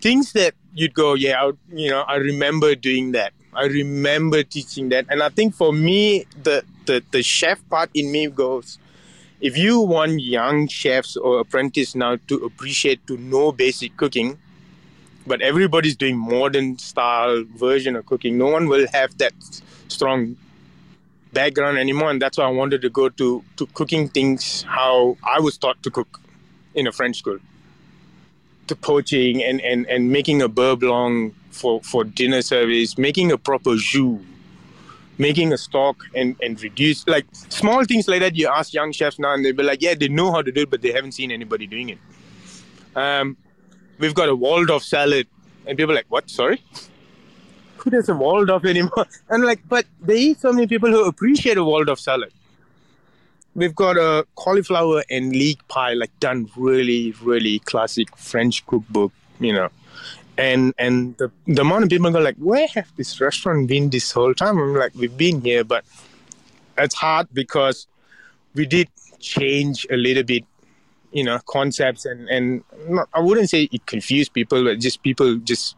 things 0.00 0.32
that 0.32 0.54
you'd 0.72 0.94
go, 0.94 1.14
yeah, 1.14 1.42
I, 1.42 1.52
you 1.72 1.90
know, 1.90 2.02
I 2.02 2.16
remember 2.16 2.74
doing 2.76 3.12
that. 3.12 3.32
I 3.56 3.64
remember 3.64 4.42
teaching 4.42 4.90
that, 4.90 5.06
and 5.08 5.22
I 5.22 5.30
think 5.30 5.54
for 5.54 5.72
me, 5.72 6.26
the 6.42 6.62
the 6.84 7.02
the 7.10 7.22
chef 7.22 7.58
part 7.68 7.90
in 7.94 8.12
me 8.12 8.28
goes. 8.28 8.78
If 9.40 9.56
you 9.56 9.80
want 9.80 10.20
young 10.20 10.66
chefs 10.68 11.16
or 11.16 11.40
apprentices 11.40 11.94
now 11.94 12.16
to 12.28 12.44
appreciate, 12.44 13.06
to 13.06 13.16
know 13.18 13.52
basic 13.52 13.96
cooking, 13.96 14.38
but 15.26 15.42
everybody's 15.42 15.96
doing 15.96 16.16
modern 16.16 16.78
style 16.78 17.44
version 17.56 17.96
of 17.96 18.06
cooking. 18.06 18.38
No 18.38 18.46
one 18.46 18.68
will 18.68 18.86
have 18.92 19.16
that 19.18 19.34
strong 19.88 20.36
background 21.32 21.78
anymore, 21.78 22.10
and 22.10 22.20
that's 22.20 22.38
why 22.38 22.44
I 22.44 22.50
wanted 22.50 22.82
to 22.82 22.90
go 22.90 23.08
to 23.08 23.44
to 23.56 23.66
cooking 23.74 24.08
things 24.08 24.62
how 24.62 25.16
I 25.22 25.40
was 25.40 25.58
taught 25.58 25.82
to 25.82 25.90
cook 25.90 26.20
in 26.74 26.86
a 26.86 26.92
French 26.92 27.18
school. 27.18 27.38
To 28.68 28.74
poaching 28.74 29.44
and, 29.44 29.60
and, 29.60 29.86
and 29.86 30.10
making 30.10 30.42
a 30.42 30.48
beurre 30.48 30.76
for, 31.56 31.80
for 31.82 32.04
dinner 32.04 32.42
service, 32.42 32.96
making 32.98 33.32
a 33.32 33.38
proper 33.38 33.74
jus, 33.76 34.20
making 35.18 35.52
a 35.52 35.58
stock 35.58 35.96
and, 36.14 36.36
and 36.42 36.62
reduce 36.62 37.06
like 37.08 37.26
small 37.32 37.84
things 37.84 38.06
like 38.08 38.20
that. 38.20 38.36
You 38.36 38.48
ask 38.48 38.72
young 38.72 38.92
chefs 38.92 39.18
now 39.18 39.34
and 39.34 39.44
they'll 39.44 39.54
be 39.54 39.62
like, 39.62 39.82
yeah, 39.82 39.94
they 39.94 40.08
know 40.08 40.30
how 40.32 40.42
to 40.42 40.52
do 40.52 40.62
it, 40.62 40.70
but 40.70 40.82
they 40.82 40.92
haven't 40.92 41.12
seen 41.12 41.30
anybody 41.30 41.66
doing 41.66 41.88
it. 41.90 41.98
Um, 42.94 43.36
we've 43.98 44.14
got 44.14 44.28
a 44.28 44.36
Waldorf 44.36 44.82
salad. 44.82 45.26
And 45.66 45.76
people 45.76 45.92
are 45.92 45.96
like, 45.96 46.06
what? 46.08 46.30
Sorry? 46.30 46.62
Who 47.78 47.90
does 47.90 48.08
a 48.08 48.14
Waldorf 48.14 48.64
anymore? 48.64 49.06
And 49.28 49.44
like, 49.44 49.60
but 49.68 49.86
there 50.00 50.16
is 50.16 50.38
so 50.38 50.52
many 50.52 50.66
people 50.66 50.90
who 50.90 51.04
appreciate 51.04 51.56
a 51.56 51.64
Waldorf 51.64 52.00
salad. 52.00 52.32
We've 53.54 53.74
got 53.74 53.96
a 53.96 54.26
cauliflower 54.34 55.02
and 55.08 55.30
leek 55.30 55.66
pie, 55.68 55.94
like 55.94 56.10
done 56.20 56.50
really, 56.56 57.14
really 57.22 57.60
classic 57.60 58.14
French 58.16 58.66
cookbook, 58.66 59.12
you 59.40 59.52
know. 59.52 59.70
And 60.38 60.74
and 60.78 61.16
the, 61.16 61.30
the 61.46 61.62
amount 61.62 61.84
of 61.84 61.90
people 61.90 62.10
go 62.10 62.20
like, 62.20 62.36
where 62.36 62.66
have 62.74 62.94
this 62.96 63.20
restaurant 63.20 63.68
been 63.68 63.90
this 63.90 64.12
whole 64.12 64.34
time? 64.34 64.58
I'm 64.58 64.74
like, 64.74 64.94
we've 64.94 65.16
been 65.16 65.40
here, 65.40 65.64
but 65.64 65.84
it's 66.76 66.94
hard 66.94 67.28
because 67.32 67.86
we 68.54 68.66
did 68.66 68.88
change 69.18 69.86
a 69.90 69.96
little 69.96 70.22
bit 70.22 70.44
you 71.12 71.24
know 71.24 71.38
concepts 71.46 72.04
and 72.04 72.28
and 72.28 72.62
not, 72.88 73.08
I 73.14 73.20
wouldn't 73.20 73.48
say 73.48 73.68
it 73.72 73.86
confused 73.86 74.34
people, 74.34 74.62
but 74.64 74.78
just 74.78 75.02
people 75.02 75.36
just 75.38 75.76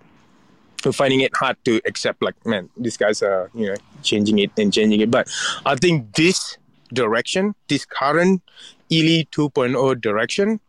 finding 0.92 1.20
it 1.20 1.34
hard 1.36 1.56
to 1.64 1.80
accept. 1.86 2.22
Like, 2.22 2.34
man, 2.46 2.68
these 2.76 2.96
guys 2.96 3.22
are 3.22 3.50
you 3.54 3.66
know 3.68 3.76
changing 4.02 4.38
it 4.38 4.50
and 4.58 4.72
changing 4.72 5.00
it. 5.00 5.10
But 5.10 5.30
I 5.64 5.76
think 5.76 6.14
this 6.14 6.58
direction, 6.92 7.54
this 7.68 7.84
current 7.84 8.42
Ili 8.90 9.28
2.0 9.30 10.00
direction, 10.00 10.60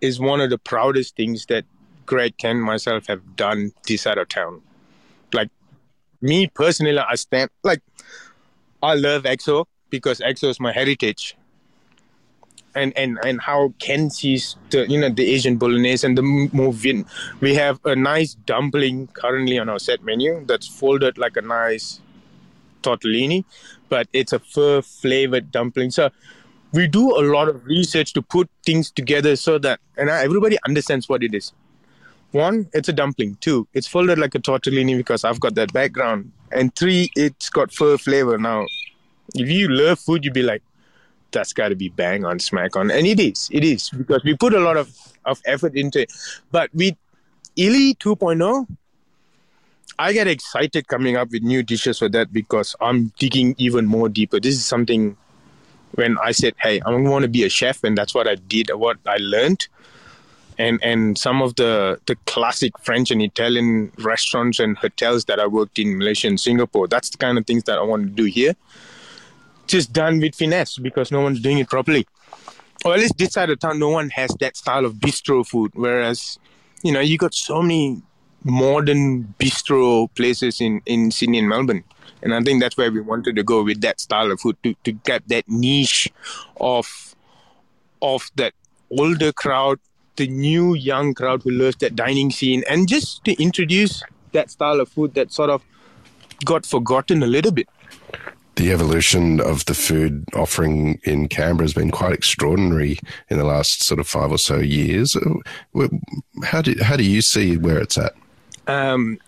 is 0.00 0.18
one 0.20 0.40
of 0.40 0.50
the 0.50 0.58
proudest 0.58 1.16
things 1.16 1.46
that 1.46 1.64
Greg 2.06 2.34
and 2.44 2.62
myself 2.62 3.06
have 3.06 3.36
done 3.36 3.72
this 3.86 4.02
side 4.02 4.18
of 4.18 4.28
town. 4.28 4.62
Like 5.32 5.50
me 6.20 6.46
personally, 6.48 6.98
I 6.98 7.14
stand 7.14 7.50
like 7.62 7.82
I 8.82 8.94
love 8.94 9.22
XO 9.24 9.66
because 9.90 10.20
XO 10.20 10.48
is 10.48 10.60
my 10.60 10.72
heritage 10.72 11.36
and 12.74 12.92
and 12.96 13.18
and 13.24 13.40
how 13.40 13.74
Ken 13.78 14.10
sees 14.10 14.56
the 14.70 14.88
you 14.88 14.98
know 14.98 15.08
the 15.08 15.26
Asian 15.30 15.56
bolognese 15.56 16.06
and 16.06 16.16
the 16.16 16.22
more 16.22 16.72
Vin. 16.72 17.04
We 17.40 17.54
have 17.54 17.80
a 17.84 17.94
nice 17.94 18.34
dumpling 18.34 19.08
currently 19.08 19.58
on 19.58 19.68
our 19.68 19.78
set 19.78 20.02
menu 20.02 20.44
that's 20.46 20.66
folded 20.66 21.18
like 21.18 21.36
a 21.36 21.42
nice 21.42 22.00
tortellini, 22.82 23.44
but 23.88 24.08
it's 24.12 24.32
a 24.32 24.38
pho 24.38 24.82
flavored 24.82 25.50
dumpling. 25.50 25.90
So 25.90 26.10
we 26.72 26.86
do 26.86 27.16
a 27.16 27.22
lot 27.22 27.48
of 27.48 27.64
research 27.66 28.12
to 28.14 28.22
put 28.22 28.48
things 28.64 28.90
together 28.90 29.36
so 29.36 29.58
that 29.58 29.80
and 29.96 30.08
everybody 30.08 30.58
understands 30.66 31.08
what 31.08 31.22
it 31.22 31.34
is. 31.34 31.52
One, 32.32 32.68
it's 32.72 32.88
a 32.88 32.92
dumpling. 32.92 33.36
Two, 33.40 33.68
it's 33.74 33.86
folded 33.86 34.18
like 34.18 34.34
a 34.34 34.38
tortellini 34.38 34.96
because 34.96 35.22
I've 35.24 35.38
got 35.38 35.54
that 35.54 35.72
background. 35.72 36.32
And 36.50 36.74
three, 36.74 37.10
it's 37.14 37.50
got 37.50 37.72
pho 37.72 37.96
flavor. 37.98 38.38
Now, 38.38 38.66
if 39.34 39.48
you 39.48 39.68
love 39.68 39.98
food, 40.00 40.24
you'd 40.24 40.34
be 40.34 40.42
like, 40.42 40.62
that's 41.32 41.52
got 41.52 41.68
to 41.68 41.74
be 41.74 41.88
bang 41.88 42.24
on 42.24 42.38
smack 42.38 42.76
on 42.76 42.90
and 42.90 43.06
it 43.06 43.18
is 43.18 43.48
it 43.50 43.64
is 43.64 43.90
because 43.90 44.22
we 44.22 44.36
put 44.36 44.54
a 44.54 44.60
lot 44.60 44.76
of, 44.76 44.94
of 45.24 45.40
effort 45.46 45.74
into 45.74 46.02
it 46.02 46.12
but 46.52 46.72
with 46.74 46.94
ili 47.56 47.94
2.0 47.94 48.66
i 49.98 50.12
get 50.12 50.28
excited 50.28 50.86
coming 50.88 51.16
up 51.16 51.30
with 51.30 51.42
new 51.42 51.62
dishes 51.62 51.98
for 51.98 52.08
that 52.08 52.32
because 52.32 52.76
i'm 52.80 53.12
digging 53.18 53.54
even 53.58 53.86
more 53.86 54.08
deeper 54.08 54.38
this 54.38 54.54
is 54.54 54.64
something 54.64 55.16
when 55.92 56.16
i 56.22 56.30
said 56.30 56.54
hey 56.60 56.80
i 56.82 56.90
want 56.90 57.22
to 57.22 57.28
be 57.28 57.44
a 57.44 57.48
chef 57.48 57.82
and 57.82 57.96
that's 57.96 58.14
what 58.14 58.28
i 58.28 58.34
did 58.34 58.70
what 58.74 58.98
i 59.06 59.16
learned 59.18 59.66
and 60.62 60.76
and 60.90 61.18
some 61.18 61.42
of 61.46 61.50
the 61.56 61.72
the 62.06 62.16
classic 62.32 62.72
French 62.86 63.10
and 63.10 63.20
Italian 63.30 63.92
restaurants 63.98 64.58
and 64.60 64.78
hotels 64.78 65.24
that 65.26 65.38
I 65.44 65.46
worked 65.58 65.78
in 65.78 65.98
Malaysia 65.98 66.28
and 66.28 66.38
Singapore. 66.48 66.86
That's 66.94 67.10
the 67.10 67.18
kind 67.18 67.36
of 67.38 67.46
things 67.46 67.64
that 67.64 67.78
I 67.78 67.82
want 67.82 68.02
to 68.08 68.12
do 68.22 68.24
here. 68.38 68.54
Just 69.66 69.92
done 69.92 70.20
with 70.20 70.34
finesse 70.34 70.78
because 70.78 71.10
no 71.10 71.20
one's 71.20 71.40
doing 71.40 71.58
it 71.58 71.68
properly. 71.68 72.06
Or 72.84 72.94
at 72.94 73.00
least 73.00 73.18
this 73.18 73.32
side 73.32 73.50
of 73.50 73.58
town, 73.58 73.78
no 73.78 73.90
one 73.90 74.10
has 74.10 74.30
that 74.40 74.56
style 74.56 74.84
of 74.84 74.94
bistro 74.94 75.46
food. 75.46 75.70
Whereas, 75.74 76.38
you 76.82 76.92
know, 76.92 77.00
you 77.00 77.16
got 77.16 77.34
so 77.34 77.62
many 77.62 78.02
modern 78.44 79.34
bistro 79.38 80.12
places 80.14 80.60
in, 80.60 80.82
in 80.86 81.10
Sydney 81.10 81.38
and 81.38 81.48
Melbourne. 81.48 81.84
And 82.22 82.34
I 82.34 82.40
think 82.40 82.60
that's 82.60 82.76
where 82.76 82.90
we 82.90 83.00
wanted 83.00 83.36
to 83.36 83.42
go 83.42 83.62
with 83.62 83.80
that 83.82 84.00
style 84.00 84.30
of 84.32 84.40
food 84.40 84.56
to, 84.64 84.74
to 84.84 84.92
get 84.92 85.26
that 85.28 85.48
niche 85.48 86.10
of 86.60 86.86
of 88.00 88.30
that 88.34 88.52
older 88.90 89.32
crowd, 89.32 89.78
the 90.16 90.26
new 90.28 90.74
young 90.74 91.14
crowd 91.14 91.42
who 91.42 91.50
loves 91.50 91.76
that 91.76 91.96
dining 91.96 92.30
scene, 92.30 92.62
and 92.68 92.88
just 92.88 93.24
to 93.24 93.32
introduce 93.42 94.02
that 94.32 94.50
style 94.50 94.80
of 94.80 94.88
food 94.88 95.14
that 95.14 95.32
sort 95.32 95.50
of 95.50 95.62
got 96.44 96.66
forgotten 96.66 97.22
a 97.22 97.26
little 97.26 97.52
bit. 97.52 97.68
The 98.56 98.70
evolution 98.70 99.40
of 99.40 99.64
the 99.64 99.74
food 99.74 100.24
offering 100.34 101.00
in 101.04 101.28
Canberra 101.28 101.64
has 101.64 101.72
been 101.72 101.90
quite 101.90 102.12
extraordinary 102.12 102.98
in 103.30 103.38
the 103.38 103.44
last 103.44 103.82
sort 103.82 103.98
of 103.98 104.06
five 104.06 104.30
or 104.30 104.38
so 104.38 104.58
years. 104.58 105.16
How 106.44 106.60
do 106.60 106.74
how 106.82 106.96
do 106.96 107.02
you 107.02 107.22
see 107.22 107.56
where 107.56 107.78
it's 107.78 107.96
at? 107.96 108.14
Um, 108.66 109.18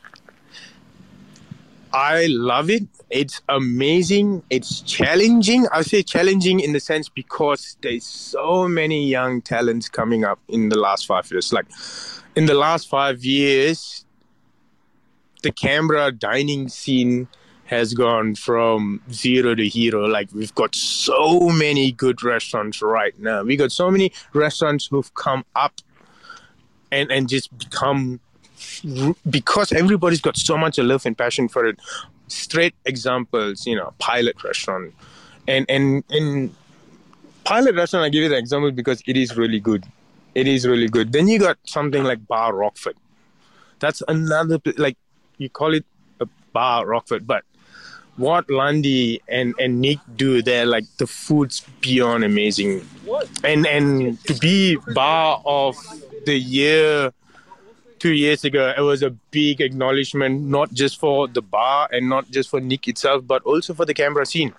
I 1.94 2.26
love 2.26 2.70
it. 2.70 2.88
It's 3.08 3.40
amazing. 3.48 4.42
It's 4.50 4.80
challenging. 4.80 5.68
I 5.72 5.82
say 5.82 6.02
challenging 6.02 6.58
in 6.58 6.72
the 6.72 6.80
sense 6.80 7.08
because 7.08 7.76
there's 7.82 8.04
so 8.04 8.66
many 8.66 9.06
young 9.06 9.40
talents 9.40 9.88
coming 9.88 10.24
up 10.24 10.40
in 10.48 10.70
the 10.70 10.78
last 10.78 11.06
five 11.06 11.30
years. 11.30 11.52
Like 11.52 11.66
in 12.34 12.46
the 12.46 12.54
last 12.54 12.88
five 12.88 13.24
years, 13.24 14.04
the 15.44 15.52
Canberra 15.52 16.10
dining 16.10 16.68
scene 16.68 17.28
has 17.66 17.94
gone 17.94 18.34
from 18.34 19.00
zero 19.12 19.54
to 19.54 19.68
hero. 19.68 20.06
Like 20.06 20.28
we've 20.34 20.54
got 20.56 20.74
so 20.74 21.48
many 21.50 21.92
good 21.92 22.24
restaurants 22.24 22.82
right 22.82 23.16
now. 23.20 23.44
We 23.44 23.56
got 23.56 23.70
so 23.70 23.88
many 23.88 24.12
restaurants 24.32 24.86
who've 24.86 25.14
come 25.14 25.44
up 25.54 25.74
and 26.90 27.12
and 27.12 27.28
just 27.28 27.56
become 27.56 28.20
because 29.28 29.72
everybody's 29.72 30.20
got 30.20 30.36
so 30.36 30.56
much 30.56 30.78
love 30.78 31.06
and 31.06 31.16
passion 31.16 31.48
for 31.48 31.66
it 31.66 31.78
straight 32.28 32.74
examples, 32.84 33.66
you 33.66 33.76
know, 33.76 33.92
pilot 33.98 34.42
restaurant. 34.42 34.94
And 35.46 35.66
and 35.68 36.04
in 36.10 36.54
pilot 37.44 37.74
restaurant, 37.74 38.04
I 38.04 38.08
give 38.08 38.22
you 38.22 38.28
the 38.28 38.38
example 38.38 38.70
because 38.70 39.02
it 39.06 39.16
is 39.16 39.36
really 39.36 39.60
good. 39.60 39.84
It 40.34 40.48
is 40.48 40.66
really 40.66 40.88
good. 40.88 41.12
Then 41.12 41.28
you 41.28 41.38
got 41.38 41.58
something 41.64 42.02
like 42.02 42.26
Bar 42.26 42.54
Rochford. 42.54 42.96
That's 43.78 44.02
another 44.08 44.60
like 44.76 44.96
you 45.38 45.48
call 45.48 45.74
it 45.74 45.84
a 46.20 46.26
Bar 46.52 46.86
Rochford, 46.86 47.26
but 47.26 47.44
what 48.16 48.48
Lundy 48.48 49.20
and, 49.28 49.54
and 49.58 49.80
Nick 49.80 49.98
do 50.16 50.40
there, 50.40 50.66
like 50.66 50.84
the 50.98 51.06
food's 51.06 51.66
beyond 51.80 52.24
amazing. 52.24 52.80
What? 53.04 53.28
And 53.42 53.66
and 53.66 54.22
to 54.24 54.34
be 54.34 54.78
bar 54.94 55.42
of 55.44 55.76
the 56.24 56.38
year 56.38 57.12
two 58.04 58.12
years 58.12 58.44
ago, 58.44 58.70
it 58.76 58.82
was 58.82 59.02
a 59.02 59.08
big 59.30 59.62
acknowledgement, 59.62 60.42
not 60.42 60.70
just 60.74 61.00
for 61.00 61.26
the 61.26 61.40
bar 61.40 61.88
and 61.90 62.06
not 62.06 62.30
just 62.30 62.50
for 62.50 62.60
Nick 62.60 62.86
itself, 62.86 63.26
but 63.26 63.42
also 63.44 63.72
for 63.72 63.86
the 63.86 63.94
Canberra 63.94 64.26
scene. 64.26 64.52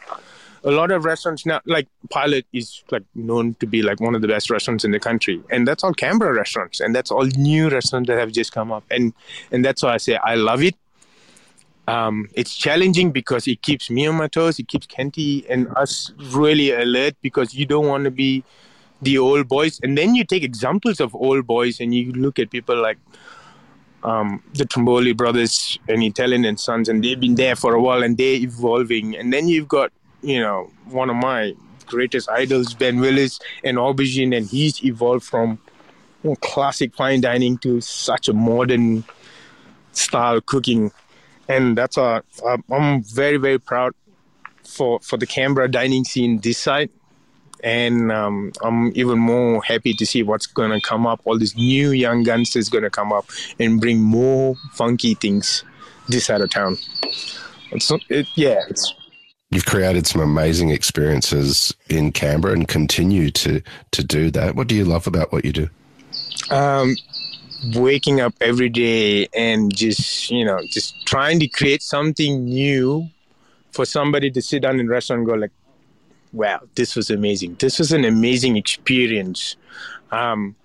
A 0.64 0.72
lot 0.72 0.90
of 0.90 1.06
restaurants 1.06 1.46
now, 1.46 1.62
like 1.66 1.88
Pilot, 2.10 2.48
is 2.54 2.82
like 2.90 3.04
known 3.14 3.54
to 3.60 3.68
be 3.68 3.84
like 3.84 4.00
one 4.00 4.16
of 4.16 4.24
the 4.24 4.28
best 4.28 4.50
restaurants 4.50 4.84
in 4.84 4.90
the 4.90 5.00
country, 5.00 5.44
and 5.52 5.68
that's 5.68 5.84
all 5.84 5.94
Canberra 5.94 6.34
restaurants, 6.34 6.80
and 6.80 6.96
that's 6.96 7.12
all 7.12 7.26
new 7.38 7.70
restaurants 7.70 8.08
that 8.08 8.18
have 8.18 8.32
just 8.32 8.52
come 8.52 8.72
up, 8.72 8.84
and 8.90 9.14
and 9.52 9.64
that's 9.64 9.84
why 9.84 9.94
I 9.94 9.98
say 9.98 10.16
I 10.16 10.34
love 10.34 10.64
it. 10.64 10.76
Um, 11.88 12.28
it's 12.34 12.56
challenging 12.56 13.12
because 13.12 13.48
it 13.48 13.62
keeps 13.62 13.92
me 13.92 14.08
on 14.08 14.16
my 14.16 14.28
toes, 14.28 14.58
it 14.58 14.68
keeps 14.68 14.88
Kenty 14.88 15.46
and 15.48 15.68
us 15.78 16.12
really 16.34 16.72
alert 16.72 17.14
because 17.22 17.54
you 17.54 17.68
don't 17.68 17.86
want 17.86 18.06
to 18.06 18.12
be 18.26 18.44
the 19.02 19.18
old 19.18 19.48
boys, 19.48 19.80
and 19.84 19.98
then 19.98 20.16
you 20.16 20.24
take 20.24 20.44
examples 20.44 21.00
of 21.00 21.14
old 21.16 21.46
boys 21.46 21.80
and 21.80 21.94
you 21.94 22.12
look 22.14 22.40
at 22.40 22.50
people 22.50 22.82
like 22.82 22.98
um, 24.04 24.42
the 24.54 24.66
Trimboli 24.66 25.16
brothers 25.16 25.80
and 25.88 26.04
Italian 26.04 26.46
and 26.46 26.60
Sons, 26.60 26.88
and 26.90 27.04
they've 27.04 27.20
been 27.20 27.36
there 27.36 27.56
for 27.56 27.74
a 27.74 27.82
while 27.82 28.04
and 28.04 28.18
they're 28.18 28.36
evolving. 28.36 29.16
And 29.16 29.34
then 29.34 29.48
you've 29.48 29.68
got, 29.68 29.92
you 30.22 30.40
know, 30.40 30.72
one 30.86 31.10
of 31.10 31.16
my 31.16 31.56
greatest 31.88 32.30
idols, 32.30 32.74
Ben 32.74 33.00
Willis 33.00 33.40
and 33.64 33.78
Aubergine, 33.78 34.36
and 34.36 34.46
he's 34.48 34.84
evolved 34.84 35.24
from 35.24 35.60
you 36.24 36.32
know, 36.32 36.36
classic 36.38 36.96
fine 36.96 37.22
dining 37.22 37.58
to 37.60 37.82
such 37.82 38.28
a 38.28 38.34
modern 38.34 39.04
style 39.92 40.42
cooking. 40.42 40.92
And 41.48 41.78
that's 41.78 41.98
a, 41.98 42.24
I'm 42.72 43.04
very, 43.04 43.38
very 43.38 43.60
proud 43.60 43.94
for, 44.64 45.00
for 45.02 45.18
the 45.18 45.28
Canberra 45.28 45.70
dining 45.70 46.04
scene 46.04 46.40
this 46.40 46.58
side 46.58 46.90
and 47.66 48.12
um, 48.12 48.52
I'm 48.62 48.92
even 48.96 49.18
more 49.18 49.62
happy 49.64 49.96
to 49.96 50.06
see 50.06 50.22
what's 50.22 50.46
going 50.46 50.70
to 50.70 50.80
come 50.80 51.08
up. 51.08 51.20
All 51.26 51.38
these 51.38 51.56
new 51.56 51.92
young 51.92 52.22
guns 52.22 52.56
is 52.56 52.70
going 52.70 52.84
to 52.84 52.92
come 52.92 53.12
up 53.12 53.26
and 53.60 53.82
bring 53.82 54.02
more 54.02 54.56
funky 54.74 55.16
things 55.16 55.64
this 56.08 56.26
side 56.26 56.42
of 56.42 56.52
town. 56.52 56.78
It's 57.72 57.92
it, 58.10 58.28
yeah. 58.36 58.62
It's, 58.70 58.94
You've 59.50 59.66
created 59.66 60.06
some 60.06 60.22
amazing 60.22 60.70
experiences 60.70 61.74
in 61.90 62.12
Canberra 62.12 62.54
and 62.54 62.68
continue 62.68 63.32
to 63.32 63.62
to 63.92 64.04
do 64.04 64.30
that. 64.32 64.56
What 64.56 64.68
do 64.68 64.76
you 64.76 64.86
love 64.86 65.08
about 65.08 65.32
what 65.32 65.44
you 65.44 65.52
do? 65.52 65.70
Um, 66.52 66.96
waking 67.74 68.22
up 68.22 68.34
every 68.42 68.70
day 68.70 69.28
and 69.36 69.76
just 69.76 70.30
you 70.30 70.46
know 70.46 70.60
just 70.70 70.94
trying 71.08 71.40
to 71.40 71.48
create 71.48 71.82
something 71.82 72.46
new 72.46 73.08
for 73.72 73.86
somebody 73.86 74.30
to 74.30 74.42
sit 74.42 74.62
down 74.62 74.80
in 74.80 74.88
a 74.88 74.90
restaurant 74.90 75.22
and 75.22 75.28
go 75.28 75.34
like 75.34 75.52
wow, 76.36 76.62
this 76.76 76.96
was 76.96 77.10
amazing. 77.10 77.56
This 77.60 77.80
was 77.80 77.92
an 77.92 78.06
amazing 78.06 78.58
experience. 78.58 79.56
Um, 80.12 80.56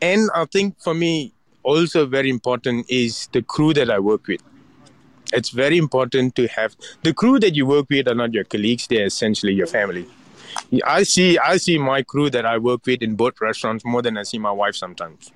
and 0.00 0.30
I 0.34 0.44
think 0.46 0.80
for 0.80 0.94
me, 0.94 1.32
also 1.64 2.06
very 2.06 2.30
important 2.30 2.86
is 2.88 3.28
the 3.32 3.42
crew 3.42 3.74
that 3.74 3.90
I 3.90 3.98
work 3.98 4.26
with. 4.28 4.40
It's 5.32 5.50
very 5.50 5.76
important 5.76 6.36
to 6.36 6.46
have 6.48 6.74
the 7.02 7.12
crew 7.12 7.38
that 7.40 7.54
you 7.54 7.66
work 7.66 7.90
with 7.90 8.08
are 8.08 8.14
not 8.14 8.32
your 8.32 8.44
colleagues; 8.44 8.86
they're 8.86 9.04
essentially 9.04 9.52
your 9.52 9.66
family. 9.66 10.06
I 10.86 11.02
see, 11.02 11.38
I 11.38 11.58
see 11.58 11.78
my 11.78 12.02
crew 12.02 12.30
that 12.30 12.46
I 12.46 12.56
work 12.58 12.86
with 12.86 13.02
in 13.02 13.14
both 13.14 13.40
restaurants 13.40 13.84
more 13.84 14.00
than 14.00 14.16
I 14.16 14.22
see 14.22 14.38
my 14.38 14.50
wife 14.50 14.74
sometimes. 14.74 15.30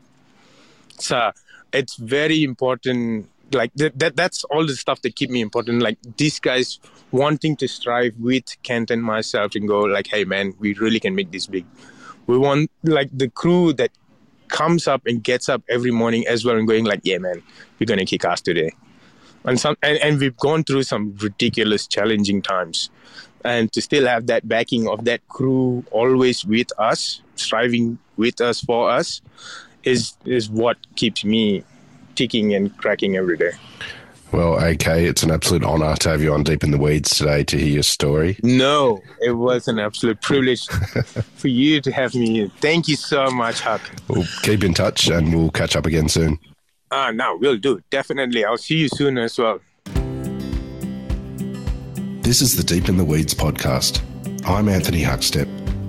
So 0.98 1.32
it's 1.72 1.96
very 1.96 2.42
important 2.42 3.28
like 3.52 3.72
that, 3.74 3.98
that 3.98 4.16
that's 4.16 4.44
all 4.44 4.66
the 4.66 4.74
stuff 4.74 5.02
that 5.02 5.14
keep 5.14 5.28
me 5.28 5.42
important 5.42 5.82
like 5.82 5.98
these 6.16 6.40
guys 6.40 6.78
wanting 7.12 7.56
to 7.56 7.68
strive 7.68 8.14
with 8.18 8.44
kent 8.62 8.90
and 8.90 9.02
myself 9.02 9.54
and 9.54 9.68
go 9.68 9.80
like 9.80 10.06
hey 10.06 10.24
man 10.24 10.54
we 10.58 10.74
really 10.74 11.00
can 11.00 11.14
make 11.14 11.30
this 11.30 11.46
big. 11.46 11.66
We 12.26 12.38
want 12.38 12.70
like 12.82 13.10
the 13.16 13.28
crew 13.28 13.72
that 13.74 13.90
comes 14.48 14.86
up 14.86 15.02
and 15.06 15.22
gets 15.22 15.48
up 15.48 15.62
every 15.68 15.90
morning 15.90 16.26
as 16.26 16.44
well 16.44 16.56
and 16.56 16.66
going 16.66 16.84
like 16.84 17.00
yeah 17.04 17.18
man 17.18 17.42
we're 17.78 17.86
gonna 17.86 18.06
kick 18.06 18.24
ass 18.24 18.40
today. 18.40 18.70
And 19.44 19.58
some 19.58 19.76
and, 19.82 19.98
and 19.98 20.20
we've 20.20 20.36
gone 20.36 20.64
through 20.64 20.84
some 20.84 21.16
ridiculous 21.20 21.86
challenging 21.86 22.42
times. 22.42 22.90
And 23.44 23.72
to 23.72 23.82
still 23.82 24.06
have 24.06 24.28
that 24.28 24.46
backing 24.46 24.86
of 24.88 25.04
that 25.04 25.26
crew 25.28 25.84
always 25.90 26.44
with 26.44 26.68
us 26.78 27.22
striving 27.34 27.98
with 28.16 28.40
us 28.40 28.60
for 28.60 28.90
us 28.90 29.20
is 29.84 30.16
is 30.24 30.48
what 30.48 30.76
keeps 30.96 31.24
me 31.24 31.64
ticking 32.14 32.54
and 32.54 32.76
cracking 32.76 33.16
every 33.16 33.36
day. 33.36 33.52
Well, 34.32 34.56
AK, 34.56 34.86
it's 34.86 35.22
an 35.22 35.30
absolute 35.30 35.62
honor 35.62 35.94
to 35.96 36.08
have 36.08 36.22
you 36.22 36.32
on 36.32 36.42
Deep 36.42 36.64
in 36.64 36.70
the 36.70 36.78
Weeds 36.78 37.18
today 37.18 37.44
to 37.44 37.58
hear 37.58 37.68
your 37.68 37.82
story. 37.82 38.38
No, 38.42 39.02
it 39.20 39.32
was 39.32 39.68
an 39.68 39.78
absolute 39.78 40.22
privilege 40.22 40.66
for 41.36 41.48
you 41.48 41.82
to 41.82 41.92
have 41.92 42.14
me. 42.14 42.48
Thank 42.60 42.88
you 42.88 42.96
so 42.96 43.30
much, 43.30 43.60
Huck. 43.60 43.82
We'll 44.08 44.24
keep 44.42 44.64
in 44.64 44.72
touch 44.72 45.08
and 45.08 45.34
we'll 45.34 45.50
catch 45.50 45.76
up 45.76 45.84
again 45.84 46.08
soon. 46.08 46.38
Ah, 46.90 47.08
uh, 47.08 47.12
no, 47.12 47.36
we'll 47.36 47.58
do. 47.58 47.82
Definitely. 47.90 48.44
I'll 48.44 48.56
see 48.56 48.78
you 48.78 48.88
soon 48.88 49.18
as 49.18 49.36
well. 49.38 49.60
This 52.22 52.40
is 52.40 52.56
the 52.56 52.64
Deep 52.64 52.88
in 52.88 52.96
the 52.96 53.04
Weeds 53.04 53.34
podcast. 53.34 54.00
I'm 54.46 54.68
Anthony 54.70 55.02
Huckstep. 55.02 55.61